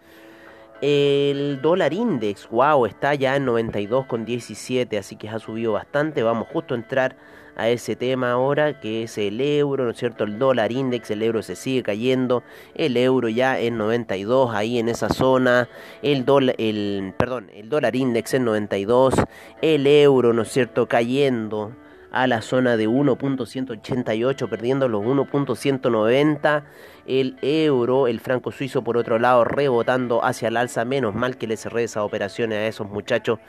El 0.81 1.61
dólar 1.61 1.91
index, 1.91 2.47
wow, 2.49 2.85
está 2.85 3.13
ya 3.13 3.35
en 3.35 3.45
92,17, 3.45 4.97
así 4.97 5.17
que 5.17 5.27
ha 5.27 5.37
subido 5.37 5.73
bastante. 5.73 6.23
Vamos 6.23 6.47
justo 6.47 6.73
a 6.73 6.77
entrar 6.77 7.17
a 7.59 7.69
ese 7.69 7.95
tema 7.95 8.31
ahora, 8.31 8.79
que 8.79 9.03
es 9.03 9.17
el 9.17 9.41
euro, 9.41 9.83
¿no 9.83 9.91
es 9.91 9.97
cierto? 9.97 10.23
El 10.23 10.39
dólar 10.39 10.71
index, 10.71 11.11
el 11.11 11.21
euro 11.21 11.43
se 11.43 11.55
sigue 11.55 11.83
cayendo, 11.83 12.43
el 12.75 12.95
euro 12.97 13.29
ya 13.29 13.59
en 13.59 13.77
92, 13.77 14.53
ahí 14.53 14.79
en 14.79 14.89
esa 14.89 15.09
zona, 15.09 15.67
el 16.01 16.25
dólar, 16.25 16.55
el, 16.57 17.13
perdón, 17.17 17.49
el 17.53 17.69
dólar 17.69 17.95
index 17.95 18.33
en 18.33 18.45
92, 18.45 19.15
el 19.61 19.87
euro, 19.87 20.33
¿no 20.33 20.43
es 20.43 20.49
cierto? 20.49 20.87
Cayendo 20.87 21.73
a 22.11 22.27
la 22.27 22.41
zona 22.41 22.77
de 22.77 22.87
1.188, 22.87 24.49
perdiendo 24.49 24.87
los 24.87 25.03
1.190. 25.03 26.63
El 27.05 27.37
euro, 27.41 28.07
el 28.07 28.19
franco 28.19 28.51
suizo 28.51 28.83
por 28.83 28.97
otro 28.97 29.19
lado, 29.19 29.43
rebotando 29.43 30.23
hacia 30.23 30.47
el 30.47 30.57
alza. 30.57 30.85
Menos 30.85 31.15
mal 31.15 31.37
que 31.37 31.47
le 31.47 31.57
cerré 31.57 31.83
esas 31.83 32.03
operaciones 32.03 32.57
a 32.57 32.67
esos 32.67 32.89
muchachos 32.89 33.39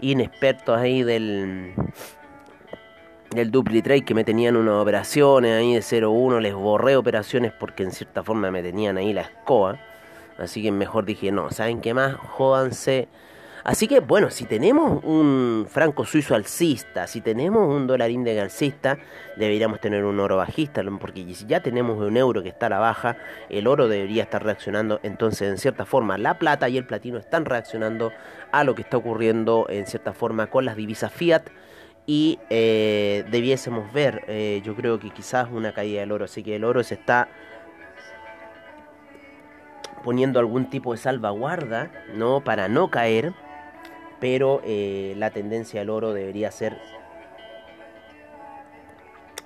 inexpertos 0.00 0.78
ahí 0.78 1.02
del, 1.02 1.74
del 3.30 3.50
DupliTrade 3.50 4.04
que 4.04 4.14
me 4.14 4.24
tenían 4.24 4.56
unas 4.56 4.74
operaciones 4.74 5.58
ahí 5.58 5.74
de 5.74 5.80
0.1. 5.80 6.40
Les 6.40 6.54
borré 6.54 6.96
operaciones 6.96 7.52
porque 7.52 7.82
en 7.82 7.92
cierta 7.92 8.22
forma 8.22 8.50
me 8.50 8.62
tenían 8.62 8.96
ahí 8.96 9.12
la 9.12 9.22
escoba. 9.22 9.78
Así 10.38 10.62
que 10.62 10.70
mejor 10.70 11.04
dije, 11.04 11.32
no, 11.32 11.50
¿saben 11.50 11.80
qué 11.80 11.94
más? 11.94 12.14
Jódanse 12.14 13.08
Así 13.68 13.86
que 13.86 14.00
bueno, 14.00 14.30
si 14.30 14.46
tenemos 14.46 15.04
un 15.04 15.66
franco 15.68 16.06
suizo 16.06 16.34
alcista, 16.34 17.06
si 17.06 17.20
tenemos 17.20 17.68
un 17.68 17.86
dólar 17.86 18.10
índice 18.10 18.40
alcista, 18.40 18.96
deberíamos 19.36 19.78
tener 19.78 20.06
un 20.06 20.18
oro 20.20 20.38
bajista, 20.38 20.82
porque 20.98 21.34
si 21.34 21.44
ya 21.44 21.60
tenemos 21.60 21.98
un 21.98 22.16
euro 22.16 22.42
que 22.42 22.48
está 22.48 22.64
a 22.64 22.70
la 22.70 22.78
baja, 22.78 23.18
el 23.50 23.66
oro 23.66 23.86
debería 23.86 24.22
estar 24.22 24.42
reaccionando, 24.42 25.00
entonces 25.02 25.50
en 25.50 25.58
cierta 25.58 25.84
forma 25.84 26.16
la 26.16 26.38
plata 26.38 26.70
y 26.70 26.78
el 26.78 26.86
platino 26.86 27.18
están 27.18 27.44
reaccionando 27.44 28.10
a 28.52 28.64
lo 28.64 28.74
que 28.74 28.80
está 28.80 28.96
ocurriendo 28.96 29.66
en 29.68 29.86
cierta 29.86 30.14
forma 30.14 30.46
con 30.46 30.64
las 30.64 30.74
divisas 30.74 31.12
fiat 31.12 31.42
y 32.08 32.38
eh, 32.48 33.26
debiésemos 33.30 33.92
ver, 33.92 34.24
eh, 34.28 34.62
yo 34.64 34.74
creo 34.74 34.98
que 34.98 35.10
quizás 35.10 35.46
una 35.52 35.74
caída 35.74 36.00
del 36.00 36.10
oro, 36.10 36.24
así 36.24 36.42
que 36.42 36.56
el 36.56 36.64
oro 36.64 36.82
se 36.82 36.94
está 36.94 37.28
poniendo 40.02 40.40
algún 40.40 40.70
tipo 40.70 40.92
de 40.92 40.98
salvaguarda, 40.98 41.92
¿no? 42.14 42.42
Para 42.42 42.66
no 42.66 42.90
caer 42.90 43.34
pero 44.20 44.62
eh, 44.64 45.14
la 45.18 45.30
tendencia 45.30 45.82
al 45.82 45.90
oro 45.90 46.14
debería 46.14 46.50
ser 46.50 46.78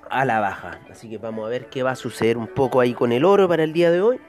a 0.09 0.23
la 0.23 0.39
baja. 0.39 0.79
Así 0.89 1.09
que 1.09 1.17
vamos 1.17 1.45
a 1.45 1.49
ver 1.49 1.67
qué 1.67 1.83
va 1.83 1.91
a 1.91 1.95
suceder 1.97 2.37
un 2.37 2.47
poco 2.47 2.79
ahí 2.79 2.93
con 2.93 3.11
el 3.11 3.25
oro 3.25 3.47
para 3.49 3.65
el 3.65 3.73
día 3.73 3.91
de 3.91 4.01
hoy. 4.01 4.21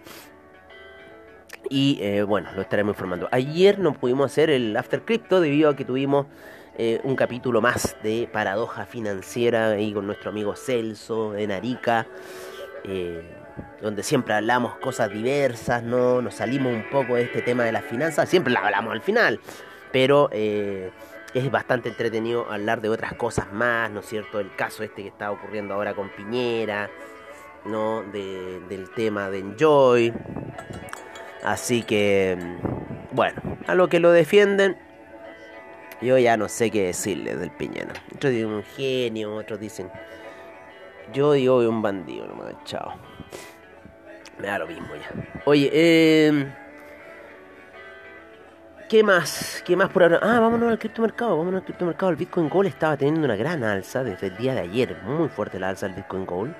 Y 1.71 2.21
bueno, 2.23 2.51
lo 2.55 2.61
estaremos 2.61 2.95
informando. 2.95 3.27
Ayer 3.31 3.79
no 3.79 3.95
pudimos 3.95 4.27
hacer 4.27 4.51
el 4.51 4.77
After 4.77 5.03
Crypto 5.03 5.41
debido 5.41 5.71
a 5.71 5.77
que 5.77 5.87
tuvimos 5.87 6.27
eh, 6.77 7.01
un 7.05 7.17
capítulo 7.17 7.61
más 7.61 7.97
de 8.03 8.29
paradoja 8.33 8.87
financiera 8.87 9.71
ahí 9.71 9.93
con 9.93 10.07
nuestro 10.07 10.31
amigo 10.31 10.57
Celso 10.57 11.37
en 11.37 11.53
Arica. 11.53 12.07
donde 13.81 14.03
siempre 14.03 14.35
hablamos 14.35 14.77
cosas 14.77 15.13
diversas, 15.13 15.83
¿no? 15.83 16.21
Nos 16.21 16.35
salimos 16.35 16.73
un 16.73 16.91
poco 16.91 17.15
de 17.15 17.23
este 17.23 17.41
tema 17.41 17.65
de 17.65 17.73
las 17.73 17.85
finanzas, 17.85 18.29
siempre 18.29 18.53
la 18.53 18.61
hablamos 18.61 18.93
al 18.93 19.01
final 19.01 19.41
pero 19.95 20.29
eh, 20.33 20.91
es 21.35 21.49
bastante 21.53 21.89
entretenido 21.89 22.51
hablar 22.51 22.81
de 22.81 22.89
otras 22.89 23.15
cosas 23.15 23.53
más, 23.53 23.93
¿no 23.93 24.01
es 24.01 24.07
cierto? 24.07 24.41
El 24.41 24.53
caso 24.57 24.83
este 24.83 25.03
que 25.03 25.09
está 25.09 25.31
ocurriendo 25.31 25.73
ahora 25.73 25.95
con 25.95 26.09
Piñera, 26.09 26.91
¿no? 27.65 28.03
del 28.03 28.91
tema 28.97 29.31
de 29.31 29.39
Enjoy. 29.39 30.13
Así 31.45 31.85
que, 31.85 32.37
bueno, 33.13 33.41
a 33.69 33.77
lo 33.77 33.89
que 33.89 34.01
lo 34.01 34.11
defienden, 34.11 34.77
yo 36.01 36.19
ya 36.19 36.37
no 36.37 36.49
sé 36.49 36.71
qué 36.71 36.87
decirles 36.87 37.39
del 37.39 37.51
Piñera. 37.51 37.93
Otros 38.15 38.33
dicen 38.33 38.49
un 38.49 38.63
genio, 38.63 39.35
otros 39.35 39.61
dicen. 39.61 39.91
Yo 41.13 41.33
digo 41.33 41.59
un 41.59 41.83
bandido 41.83 42.27
nomás, 42.27 42.55
chao. 42.65 42.95
Me 44.39 44.47
da 44.47 44.59
lo 44.59 44.67
mismo 44.67 44.89
ya. 44.95 45.43
Oye, 45.45 45.71
eh. 45.73 46.53
¿Qué 48.89 49.03
más? 49.03 49.63
¿Qué 49.65 49.77
más 49.77 49.89
por 49.91 50.03
ahora? 50.03 50.21
Ah, 50.23 50.41
vámonos 50.41 50.71
al 50.71 50.79
criptomercado, 50.79 51.39
vámonos 51.39 51.61
al 51.61 51.65
criptomercado. 51.65 52.11
El 52.11 52.17
Bitcoin 52.17 52.49
Gold 52.49 52.69
estaba 52.69 52.97
teniendo 52.97 53.25
una 53.25 53.37
gran 53.37 53.65
alza 53.65 54.05
desde 54.05 54.27
el 54.29 54.37
día 54.37 54.55
de 54.55 54.61
ayer. 54.61 54.97
Muy 55.05 55.29
fuerte 55.29 55.59
la 55.59 55.71
alza 55.71 55.87
del 55.87 55.97
Bitcoin 55.97 56.27
Gold. 56.27 56.55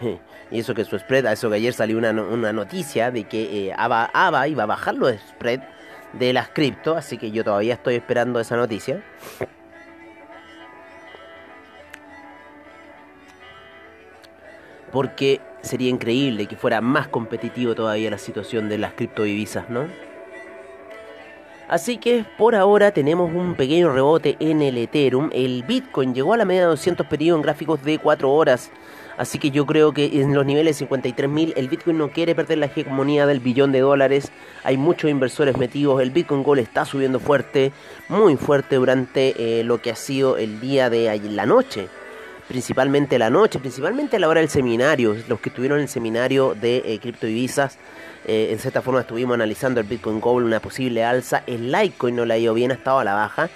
y 0.50 0.58
eso 0.58 0.74
que 0.74 0.84
su 0.84 0.98
spread, 0.98 1.26
eso 1.26 1.48
que 1.48 1.56
ayer 1.56 1.72
salió 1.72 1.98
una, 1.98 2.10
una 2.10 2.52
noticia 2.52 3.10
de 3.10 3.24
que 3.24 3.68
eh, 3.68 3.74
ABA, 3.76 4.10
ABA 4.12 4.48
iba 4.48 4.64
a 4.64 4.66
bajar 4.66 4.94
los 4.94 5.12
spread 5.12 5.60
de 6.12 6.32
las 6.32 6.48
cripto, 6.48 6.96
así 6.96 7.18
que 7.18 7.30
yo 7.30 7.44
todavía 7.44 7.74
estoy 7.74 7.94
esperando 7.96 8.40
esa 8.40 8.56
noticia. 8.56 9.02
Porque 14.90 15.40
sería 15.60 15.90
increíble 15.90 16.46
que 16.46 16.56
fuera 16.56 16.80
más 16.80 17.08
competitivo 17.08 17.74
todavía 17.74 18.10
la 18.10 18.18
situación 18.18 18.68
de 18.68 18.78
las 18.78 18.94
criptodivisas, 18.94 19.68
¿no? 19.68 19.86
Así 21.68 21.98
que 21.98 22.24
por 22.38 22.54
ahora 22.54 22.92
tenemos 22.92 23.30
un 23.30 23.54
pequeño 23.54 23.92
rebote 23.92 24.38
en 24.40 24.62
el 24.62 24.78
Ethereum. 24.78 25.28
El 25.34 25.64
Bitcoin 25.64 26.14
llegó 26.14 26.32
a 26.32 26.38
la 26.38 26.46
media 26.46 26.62
de 26.62 26.68
200 26.68 27.06
periodos 27.06 27.40
en 27.40 27.42
gráficos 27.42 27.84
de 27.84 27.98
4 27.98 28.32
horas. 28.32 28.70
Así 29.18 29.40
que 29.40 29.50
yo 29.50 29.66
creo 29.66 29.92
que 29.92 30.20
en 30.22 30.32
los 30.32 30.46
niveles 30.46 30.80
53.000 30.80 31.54
el 31.56 31.68
Bitcoin 31.68 31.98
no 31.98 32.10
quiere 32.10 32.36
perder 32.36 32.58
la 32.58 32.66
hegemonía 32.66 33.26
del 33.26 33.40
billón 33.40 33.72
de 33.72 33.80
dólares. 33.80 34.30
Hay 34.62 34.76
muchos 34.76 35.10
inversores 35.10 35.58
metidos. 35.58 36.00
El 36.00 36.12
Bitcoin 36.12 36.44
Gold 36.44 36.60
está 36.60 36.84
subiendo 36.84 37.18
fuerte, 37.18 37.72
muy 38.08 38.36
fuerte 38.36 38.76
durante 38.76 39.60
eh, 39.60 39.64
lo 39.64 39.82
que 39.82 39.90
ha 39.90 39.96
sido 39.96 40.36
el 40.36 40.60
día 40.60 40.88
de 40.88 41.18
la 41.30 41.46
noche. 41.46 41.88
Principalmente 42.46 43.18
la 43.18 43.28
noche, 43.28 43.58
principalmente 43.58 44.16
a 44.16 44.20
la 44.20 44.28
hora 44.28 44.40
del 44.40 44.48
seminario. 44.48 45.16
Los 45.28 45.40
que 45.40 45.48
estuvieron 45.48 45.78
en 45.78 45.82
el 45.82 45.88
seminario 45.88 46.54
de 46.54 46.78
eh, 46.86 46.98
criptodivisas 47.00 47.76
eh, 48.24 48.48
en 48.52 48.58
cierta 48.58 48.82
forma 48.82 49.00
estuvimos 49.00 49.34
analizando 49.34 49.80
el 49.80 49.86
Bitcoin 49.86 50.20
Gold, 50.20 50.46
una 50.46 50.60
posible 50.60 51.02
alza. 51.02 51.42
El 51.46 51.72
Litecoin 51.72 52.14
no 52.14 52.24
le 52.24 52.34
ha 52.34 52.38
ido 52.38 52.54
bien, 52.54 52.70
ha 52.70 52.74
estado 52.74 53.00
a 53.00 53.04
la 53.04 53.14
baja. 53.14 53.50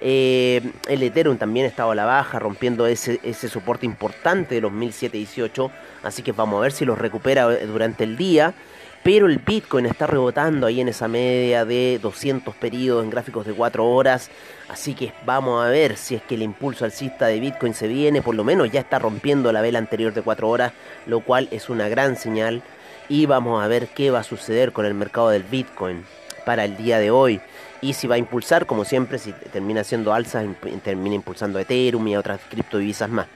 Eh, 0.00 0.60
el 0.88 1.02
Ethereum 1.02 1.38
también 1.38 1.66
ha 1.66 1.68
estado 1.68 1.90
a 1.90 1.94
la 1.94 2.04
baja, 2.04 2.38
rompiendo 2.38 2.86
ese, 2.86 3.20
ese 3.22 3.48
soporte 3.48 3.86
importante 3.86 4.56
de 4.56 4.60
los 4.60 4.72
1718. 4.72 5.70
Así 6.02 6.22
que 6.22 6.32
vamos 6.32 6.58
a 6.58 6.62
ver 6.62 6.72
si 6.72 6.84
los 6.84 6.98
recupera 6.98 7.52
eh, 7.52 7.66
durante 7.66 8.04
el 8.04 8.16
día. 8.16 8.54
Pero 9.02 9.26
el 9.26 9.36
Bitcoin 9.36 9.84
está 9.84 10.06
rebotando 10.06 10.66
ahí 10.66 10.80
en 10.80 10.88
esa 10.88 11.08
media 11.08 11.66
de 11.66 11.98
200 12.00 12.54
periodos 12.54 13.04
en 13.04 13.10
gráficos 13.10 13.44
de 13.44 13.52
4 13.52 13.86
horas. 13.86 14.30
Así 14.68 14.94
que 14.94 15.12
vamos 15.26 15.62
a 15.62 15.68
ver 15.68 15.98
si 15.98 16.14
es 16.14 16.22
que 16.22 16.36
el 16.36 16.42
impulso 16.42 16.86
alcista 16.86 17.26
de 17.26 17.38
Bitcoin 17.38 17.74
se 17.74 17.86
viene. 17.86 18.22
Por 18.22 18.34
lo 18.34 18.44
menos 18.44 18.70
ya 18.70 18.80
está 18.80 18.98
rompiendo 18.98 19.52
la 19.52 19.60
vela 19.60 19.78
anterior 19.78 20.14
de 20.14 20.22
4 20.22 20.48
horas, 20.48 20.72
lo 21.06 21.20
cual 21.20 21.48
es 21.50 21.68
una 21.68 21.88
gran 21.88 22.16
señal 22.16 22.62
y 23.08 23.26
vamos 23.26 23.62
a 23.62 23.68
ver 23.68 23.88
qué 23.88 24.10
va 24.10 24.20
a 24.20 24.24
suceder 24.24 24.72
con 24.72 24.86
el 24.86 24.94
mercado 24.94 25.28
del 25.28 25.42
Bitcoin 25.42 26.04
para 26.44 26.64
el 26.64 26.76
día 26.76 26.98
de 26.98 27.10
hoy. 27.10 27.40
Y 27.80 27.92
si 27.94 28.06
va 28.06 28.14
a 28.14 28.18
impulsar 28.18 28.66
como 28.66 28.84
siempre 28.84 29.18
si 29.18 29.32
termina 29.32 29.84
siendo 29.84 30.12
alza 30.14 30.42
imp- 30.42 30.80
termina 30.82 31.14
impulsando 31.16 31.58
Ethereum 31.58 32.06
y 32.08 32.16
otras 32.16 32.40
criptodivisas 32.48 33.10
más. 33.10 33.26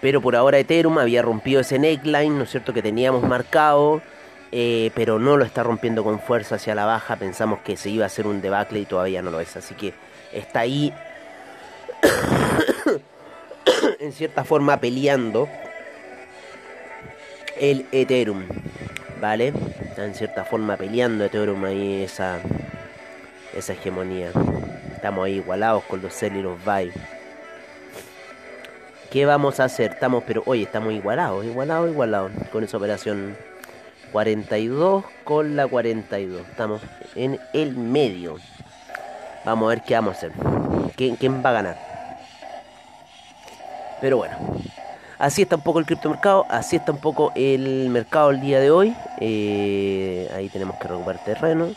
Pero 0.00 0.20
por 0.20 0.36
ahora 0.36 0.58
Ethereum 0.58 0.98
había 0.98 1.20
rompido 1.22 1.60
ese 1.60 1.78
neckline 1.78 2.36
no 2.38 2.44
es 2.44 2.50
cierto 2.50 2.72
que 2.72 2.82
teníamos 2.82 3.22
marcado 3.22 4.00
eh, 4.52 4.90
pero 4.96 5.18
no 5.20 5.36
lo 5.36 5.44
está 5.44 5.62
rompiendo 5.62 6.02
con 6.02 6.18
fuerza 6.20 6.56
hacia 6.56 6.74
la 6.74 6.84
baja. 6.84 7.16
Pensamos 7.16 7.60
que 7.60 7.76
se 7.76 7.90
iba 7.90 8.04
a 8.04 8.06
hacer 8.06 8.26
un 8.26 8.40
debacle 8.40 8.80
y 8.80 8.84
todavía 8.84 9.22
no 9.22 9.30
lo 9.30 9.38
es. 9.40 9.56
Así 9.56 9.74
que 9.74 9.94
está 10.32 10.60
ahí 10.60 10.92
en 14.00 14.12
cierta 14.12 14.42
forma 14.44 14.78
peleando 14.78 15.48
el 17.58 17.86
Ethereum, 17.92 18.44
¿vale? 19.20 19.52
Está 19.82 20.04
en 20.04 20.14
cierta 20.14 20.44
forma 20.44 20.76
peleando 20.76 21.24
Ethereum 21.24 21.64
ahí 21.64 22.02
esa, 22.02 22.38
esa 23.54 23.72
hegemonía. 23.74 24.30
Estamos 24.94 25.26
ahí 25.26 25.36
igualados 25.36 25.84
con 25.84 26.00
los 26.02 26.14
sell 26.14 26.36
y 26.36 26.42
los 26.42 26.62
buy. 26.64 26.90
¿Qué 29.10 29.26
vamos 29.26 29.60
a 29.60 29.64
hacer? 29.64 29.92
Estamos, 29.92 30.24
pero 30.26 30.42
oye, 30.46 30.62
estamos 30.62 30.92
igualados, 30.92 31.44
igualados, 31.44 31.90
igualados 31.90 32.32
con 32.52 32.64
esa 32.64 32.76
operación 32.76 33.36
42 34.12 35.04
con 35.24 35.56
la 35.56 35.66
42. 35.66 36.46
Estamos 36.48 36.80
en 37.14 37.38
el 37.52 37.76
medio. 37.76 38.36
Vamos 39.44 39.66
a 39.66 39.68
ver 39.70 39.82
qué 39.82 39.94
vamos 39.94 40.14
a 40.14 40.18
hacer. 40.18 40.32
¿Quién, 40.96 41.16
quién 41.16 41.42
va 41.44 41.50
a 41.50 41.54
ganar? 41.54 41.90
Pero 44.00 44.18
bueno, 44.18 44.36
Así 45.20 45.42
está 45.42 45.56
un 45.56 45.60
poco 45.60 45.80
el 45.80 45.84
criptomercado, 45.84 46.46
así 46.48 46.76
está 46.76 46.92
un 46.92 46.98
poco 46.98 47.30
el 47.34 47.90
mercado 47.90 48.30
el 48.30 48.40
día 48.40 48.58
de 48.58 48.70
hoy. 48.70 48.96
Eh, 49.20 50.30
ahí 50.34 50.48
tenemos 50.48 50.78
que 50.78 50.88
recuperar 50.88 51.22
terreno, 51.22 51.68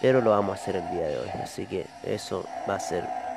pero 0.00 0.20
lo 0.20 0.30
vamos 0.30 0.56
a 0.56 0.62
hacer 0.62 0.76
el 0.76 0.88
día 0.90 1.08
de 1.08 1.18
hoy. 1.18 1.28
Así 1.42 1.66
que 1.66 1.86
eso 2.04 2.46
va 2.68 2.76
a 2.76 2.80
ser. 2.80 3.29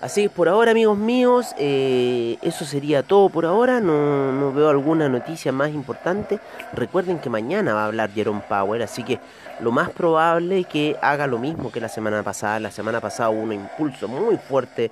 Así 0.00 0.24
que 0.24 0.30
por 0.30 0.48
ahora, 0.48 0.72
amigos 0.72 0.98
míos, 0.98 1.54
eh, 1.58 2.36
eso 2.42 2.66
sería 2.66 3.02
todo 3.02 3.30
por 3.30 3.46
ahora. 3.46 3.80
No, 3.80 4.30
no 4.32 4.52
veo 4.52 4.68
alguna 4.68 5.08
noticia 5.08 5.52
más 5.52 5.70
importante. 5.70 6.38
Recuerden 6.74 7.18
que 7.18 7.30
mañana 7.30 7.72
va 7.72 7.84
a 7.84 7.86
hablar 7.86 8.10
Jerome 8.10 8.42
Powell, 8.46 8.82
así 8.82 9.02
que 9.02 9.18
lo 9.60 9.72
más 9.72 9.88
probable 9.88 10.60
es 10.60 10.66
que 10.66 10.96
haga 11.00 11.26
lo 11.26 11.38
mismo 11.38 11.72
que 11.72 11.80
la 11.80 11.88
semana 11.88 12.22
pasada. 12.22 12.60
La 12.60 12.70
semana 12.70 13.00
pasada 13.00 13.30
hubo 13.30 13.40
un 13.40 13.54
impulso 13.54 14.06
muy 14.06 14.36
fuerte 14.36 14.90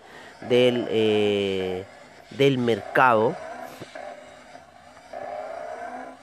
del, 0.49 0.87
eh, 0.89 1.85
del 2.31 2.57
mercado. 2.57 3.37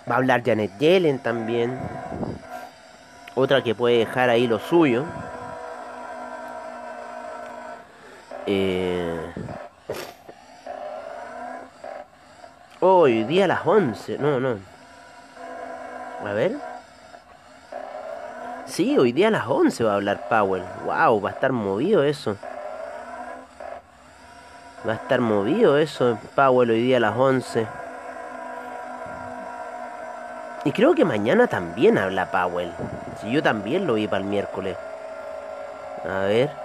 Va 0.09 0.15
a 0.15 0.17
hablar 0.17 0.43
Janet 0.43 0.71
Yellen 0.79 1.19
también. 1.19 1.77
Otra 3.35 3.63
que 3.63 3.75
puede 3.75 3.99
dejar 3.99 4.31
ahí 4.31 4.47
lo 4.47 4.57
suyo. 4.57 5.05
Eh... 8.45 9.33
Hoy 12.79 13.23
día 13.25 13.45
a 13.45 13.47
las 13.47 13.65
11. 13.65 14.17
No, 14.17 14.39
no. 14.39 14.57
A 16.25 16.33
ver. 16.33 16.55
Sí, 18.65 18.97
hoy 18.97 19.11
día 19.11 19.27
a 19.27 19.31
las 19.31 19.47
11 19.47 19.83
va 19.83 19.91
a 19.91 19.95
hablar 19.95 20.27
Powell. 20.29 20.63
Wow, 20.85 21.21
va 21.21 21.29
a 21.29 21.33
estar 21.33 21.51
movido 21.51 22.03
eso. 22.03 22.37
Va 24.87 24.93
a 24.93 24.95
estar 24.95 25.21
movido 25.21 25.77
eso, 25.77 26.17
Powell, 26.33 26.71
hoy 26.71 26.81
día 26.81 26.97
a 26.97 27.01
las 27.01 27.15
11. 27.15 27.67
Y 30.63 30.71
creo 30.71 30.95
que 30.95 31.05
mañana 31.05 31.47
también 31.47 31.97
habla 31.97 32.31
Powell. 32.31 32.71
Si 33.19 33.31
yo 33.31 33.43
también 33.43 33.85
lo 33.85 33.95
vi 33.95 34.07
para 34.07 34.23
el 34.23 34.29
miércoles. 34.29 34.77
A 36.03 36.21
ver. 36.21 36.60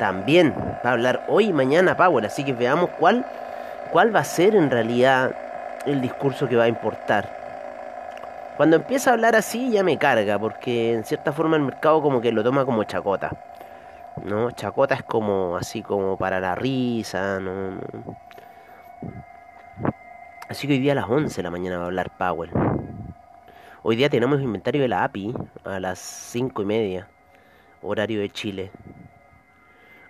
También 0.00 0.54
va 0.82 0.88
a 0.88 0.92
hablar 0.94 1.26
hoy 1.28 1.48
y 1.48 1.52
mañana 1.52 1.94
Powell. 1.94 2.24
Así 2.24 2.42
que 2.42 2.54
veamos 2.54 2.88
cuál, 2.98 3.26
cuál 3.92 4.16
va 4.16 4.20
a 4.20 4.24
ser 4.24 4.56
en 4.56 4.70
realidad 4.70 5.36
el 5.84 6.00
discurso 6.00 6.48
que 6.48 6.56
va 6.56 6.64
a 6.64 6.68
importar. 6.68 7.28
Cuando 8.56 8.76
empieza 8.76 9.10
a 9.10 9.12
hablar 9.12 9.36
así 9.36 9.70
ya 9.70 9.82
me 9.82 9.98
carga, 9.98 10.38
porque 10.38 10.94
en 10.94 11.04
cierta 11.04 11.34
forma 11.34 11.56
el 11.56 11.64
mercado 11.64 12.00
como 12.00 12.22
que 12.22 12.32
lo 12.32 12.42
toma 12.42 12.64
como 12.64 12.82
chacota. 12.84 13.30
¿No? 14.24 14.50
Chacota 14.52 14.94
es 14.94 15.02
como 15.02 15.58
así 15.58 15.82
como 15.82 16.16
para 16.16 16.40
la 16.40 16.54
risa, 16.54 17.38
¿no? 17.38 17.78
Así 20.48 20.66
que 20.66 20.72
hoy 20.72 20.78
día 20.78 20.92
a 20.92 20.94
las 20.94 21.10
11 21.10 21.36
de 21.36 21.42
la 21.42 21.50
mañana 21.50 21.76
va 21.76 21.82
a 21.82 21.86
hablar 21.88 22.10
Powell. 22.16 22.50
Hoy 23.82 23.96
día 23.96 24.08
tenemos 24.08 24.40
inventario 24.40 24.80
de 24.80 24.88
la 24.88 25.04
API 25.04 25.34
a 25.62 25.78
las 25.78 25.98
5 25.98 26.62
y 26.62 26.64
media, 26.64 27.06
horario 27.82 28.20
de 28.20 28.30
Chile. 28.30 28.70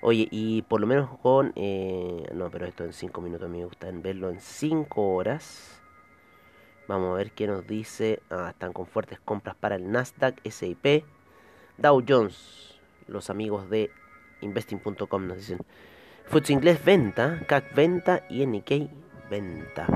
Oye, 0.02 0.28
y 0.30 0.62
por 0.62 0.80
lo 0.80 0.86
menos 0.86 1.10
con... 1.18 1.52
eh, 1.56 2.26
no, 2.34 2.50
pero 2.50 2.66
esto 2.66 2.84
en 2.84 2.92
5 2.92 3.20
minutos 3.20 3.50
me 3.50 3.64
gusta 3.64 3.90
verlo 3.92 4.30
en 4.30 4.40
5 4.40 5.14
horas. 5.14 5.80
Vamos 6.88 7.12
a 7.12 7.18
ver 7.18 7.32
qué 7.32 7.46
nos 7.46 7.66
dice. 7.66 8.20
Ah, 8.30 8.48
están 8.50 8.72
con 8.72 8.86
fuertes 8.86 9.20
compras 9.20 9.54
para 9.56 9.76
el 9.76 9.92
Nasdaq, 9.92 10.40
SIP, 10.48 11.04
Dow 11.78 12.02
Jones. 12.06 12.80
Los 13.06 13.30
amigos 13.30 13.68
de 13.68 13.90
investing.com 14.40 15.26
nos 15.26 15.36
dicen. 15.36 15.58
FTSE 16.26 16.52
inglés 16.52 16.84
venta, 16.84 17.40
CAC 17.46 17.74
venta 17.74 18.24
y 18.28 18.46
Nikkei 18.46 18.88
venta. 19.28 19.86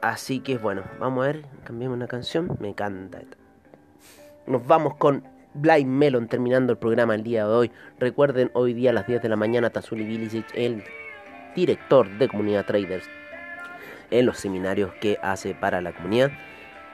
Así 0.00 0.40
que 0.40 0.58
bueno, 0.58 0.82
vamos 1.00 1.24
a 1.24 1.28
ver, 1.28 1.46
cambiamos 1.64 1.96
una 1.96 2.06
canción. 2.06 2.56
Me 2.60 2.68
encanta. 2.68 3.22
Nos 4.46 4.66
vamos 4.66 4.96
con 4.96 5.24
Blind 5.54 5.86
Melon 5.86 6.28
terminando 6.28 6.72
el 6.72 6.78
programa 6.78 7.14
el 7.14 7.22
día 7.22 7.46
de 7.46 7.52
hoy. 7.52 7.70
Recuerden, 7.98 8.50
hoy 8.54 8.74
día 8.74 8.90
a 8.90 8.92
las 8.92 9.06
10 9.06 9.22
de 9.22 9.28
la 9.28 9.36
mañana 9.36 9.70
Tazuli 9.70 10.04
Bilicic, 10.04 10.46
el 10.54 10.84
director 11.54 12.08
de 12.18 12.28
comunidad 12.28 12.66
traders 12.66 13.08
en 14.10 14.26
los 14.26 14.38
seminarios 14.38 14.92
que 15.00 15.18
hace 15.22 15.54
para 15.54 15.80
la 15.80 15.92
comunidad 15.92 16.30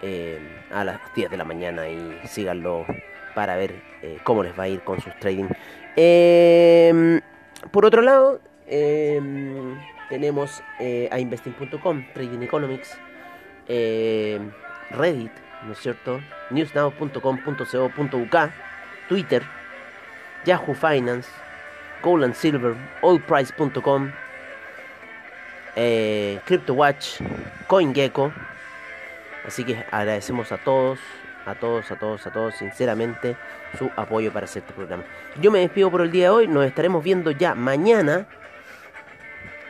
eh, 0.03 0.39
a 0.73 0.85
las 0.85 1.01
10 1.15 1.31
de 1.31 1.37
la 1.37 1.45
mañana 1.45 1.89
y 1.89 2.21
síganlo 2.27 2.87
para 3.35 3.57
ver 3.57 3.75
eh, 4.03 4.19
cómo 4.25 4.43
les 4.43 4.59
va 4.59 4.65
a 4.65 4.69
ir 4.69 4.81
con 4.83 5.01
sus 5.01 5.15
trading. 5.19 5.49
Eh, 5.97 7.21
por 7.71 7.85
otro 7.85 8.03
lado, 8.03 8.41
eh, 8.67 9.21
tenemos 10.09 10.63
eh, 10.79 11.09
a 11.11 11.19
investing.com, 11.19 12.05
Trading 12.15 12.43
Economics, 12.43 12.99
eh, 13.69 14.41
Reddit, 14.91 15.33
¿no 15.65 15.73
es 15.73 15.79
cierto? 15.79 16.21
newsnow.com.co.uk, 16.51 18.51
Twitter, 19.09 19.43
Yahoo 20.45 20.75
Finance, 20.75 21.31
Gold 22.03 22.25
and 22.25 22.35
Silver, 22.35 22.75
allprice.com, 23.03 24.13
eh, 25.77 26.41
CryptoWatch, 26.45 27.21
CoinGecko. 27.67 28.33
Así 29.47 29.65
que 29.65 29.85
agradecemos 29.91 30.53
a 30.53 30.59
todos, 30.59 30.99
a 31.47 31.55
todos, 31.55 31.91
a 31.91 31.97
todos, 31.97 32.27
a 32.27 32.33
todos, 32.33 32.55
sinceramente, 32.55 33.37
su 33.79 33.91
apoyo 33.97 34.33
para 34.33 34.45
hacer 34.45 34.63
este 34.63 34.75
programa. 34.75 35.05
Yo 35.41 35.51
me 35.51 35.61
despido 35.61 35.91
por 35.91 36.03
el 36.03 36.11
día 36.11 36.25
de 36.25 36.31
hoy, 36.31 36.49
nos 36.49 36.67
estaremos 36.67 37.03
viendo 37.03 37.31
ya 37.31 37.55
mañana 37.55 38.27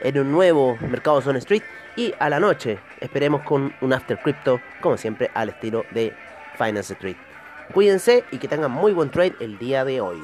en 0.01 0.19
un 0.19 0.33
nuevo 0.33 0.77
Mercado 0.81 1.21
Zone 1.21 1.39
Street 1.39 1.63
y 1.97 2.15
a 2.19 2.29
la 2.29 2.41
noche 2.41 2.79
esperemos 3.01 3.43
con 3.43 3.75
un 3.81 3.93
After 3.93 4.19
Crypto, 4.19 4.61
como 4.81 4.97
siempre, 4.97 5.31
al 5.35 5.51
estilo 5.51 5.85
de 5.91 6.15
Finance 6.57 6.93
Street. 6.95 7.17
Cuídense 7.73 8.25
y 8.31 8.39
que 8.39 8.49
tengan 8.49 8.71
muy 8.71 8.93
buen 8.93 9.11
trade 9.11 9.35
el 9.41 9.59
día 9.59 9.85
de 9.85 10.01
hoy. 10.01 10.21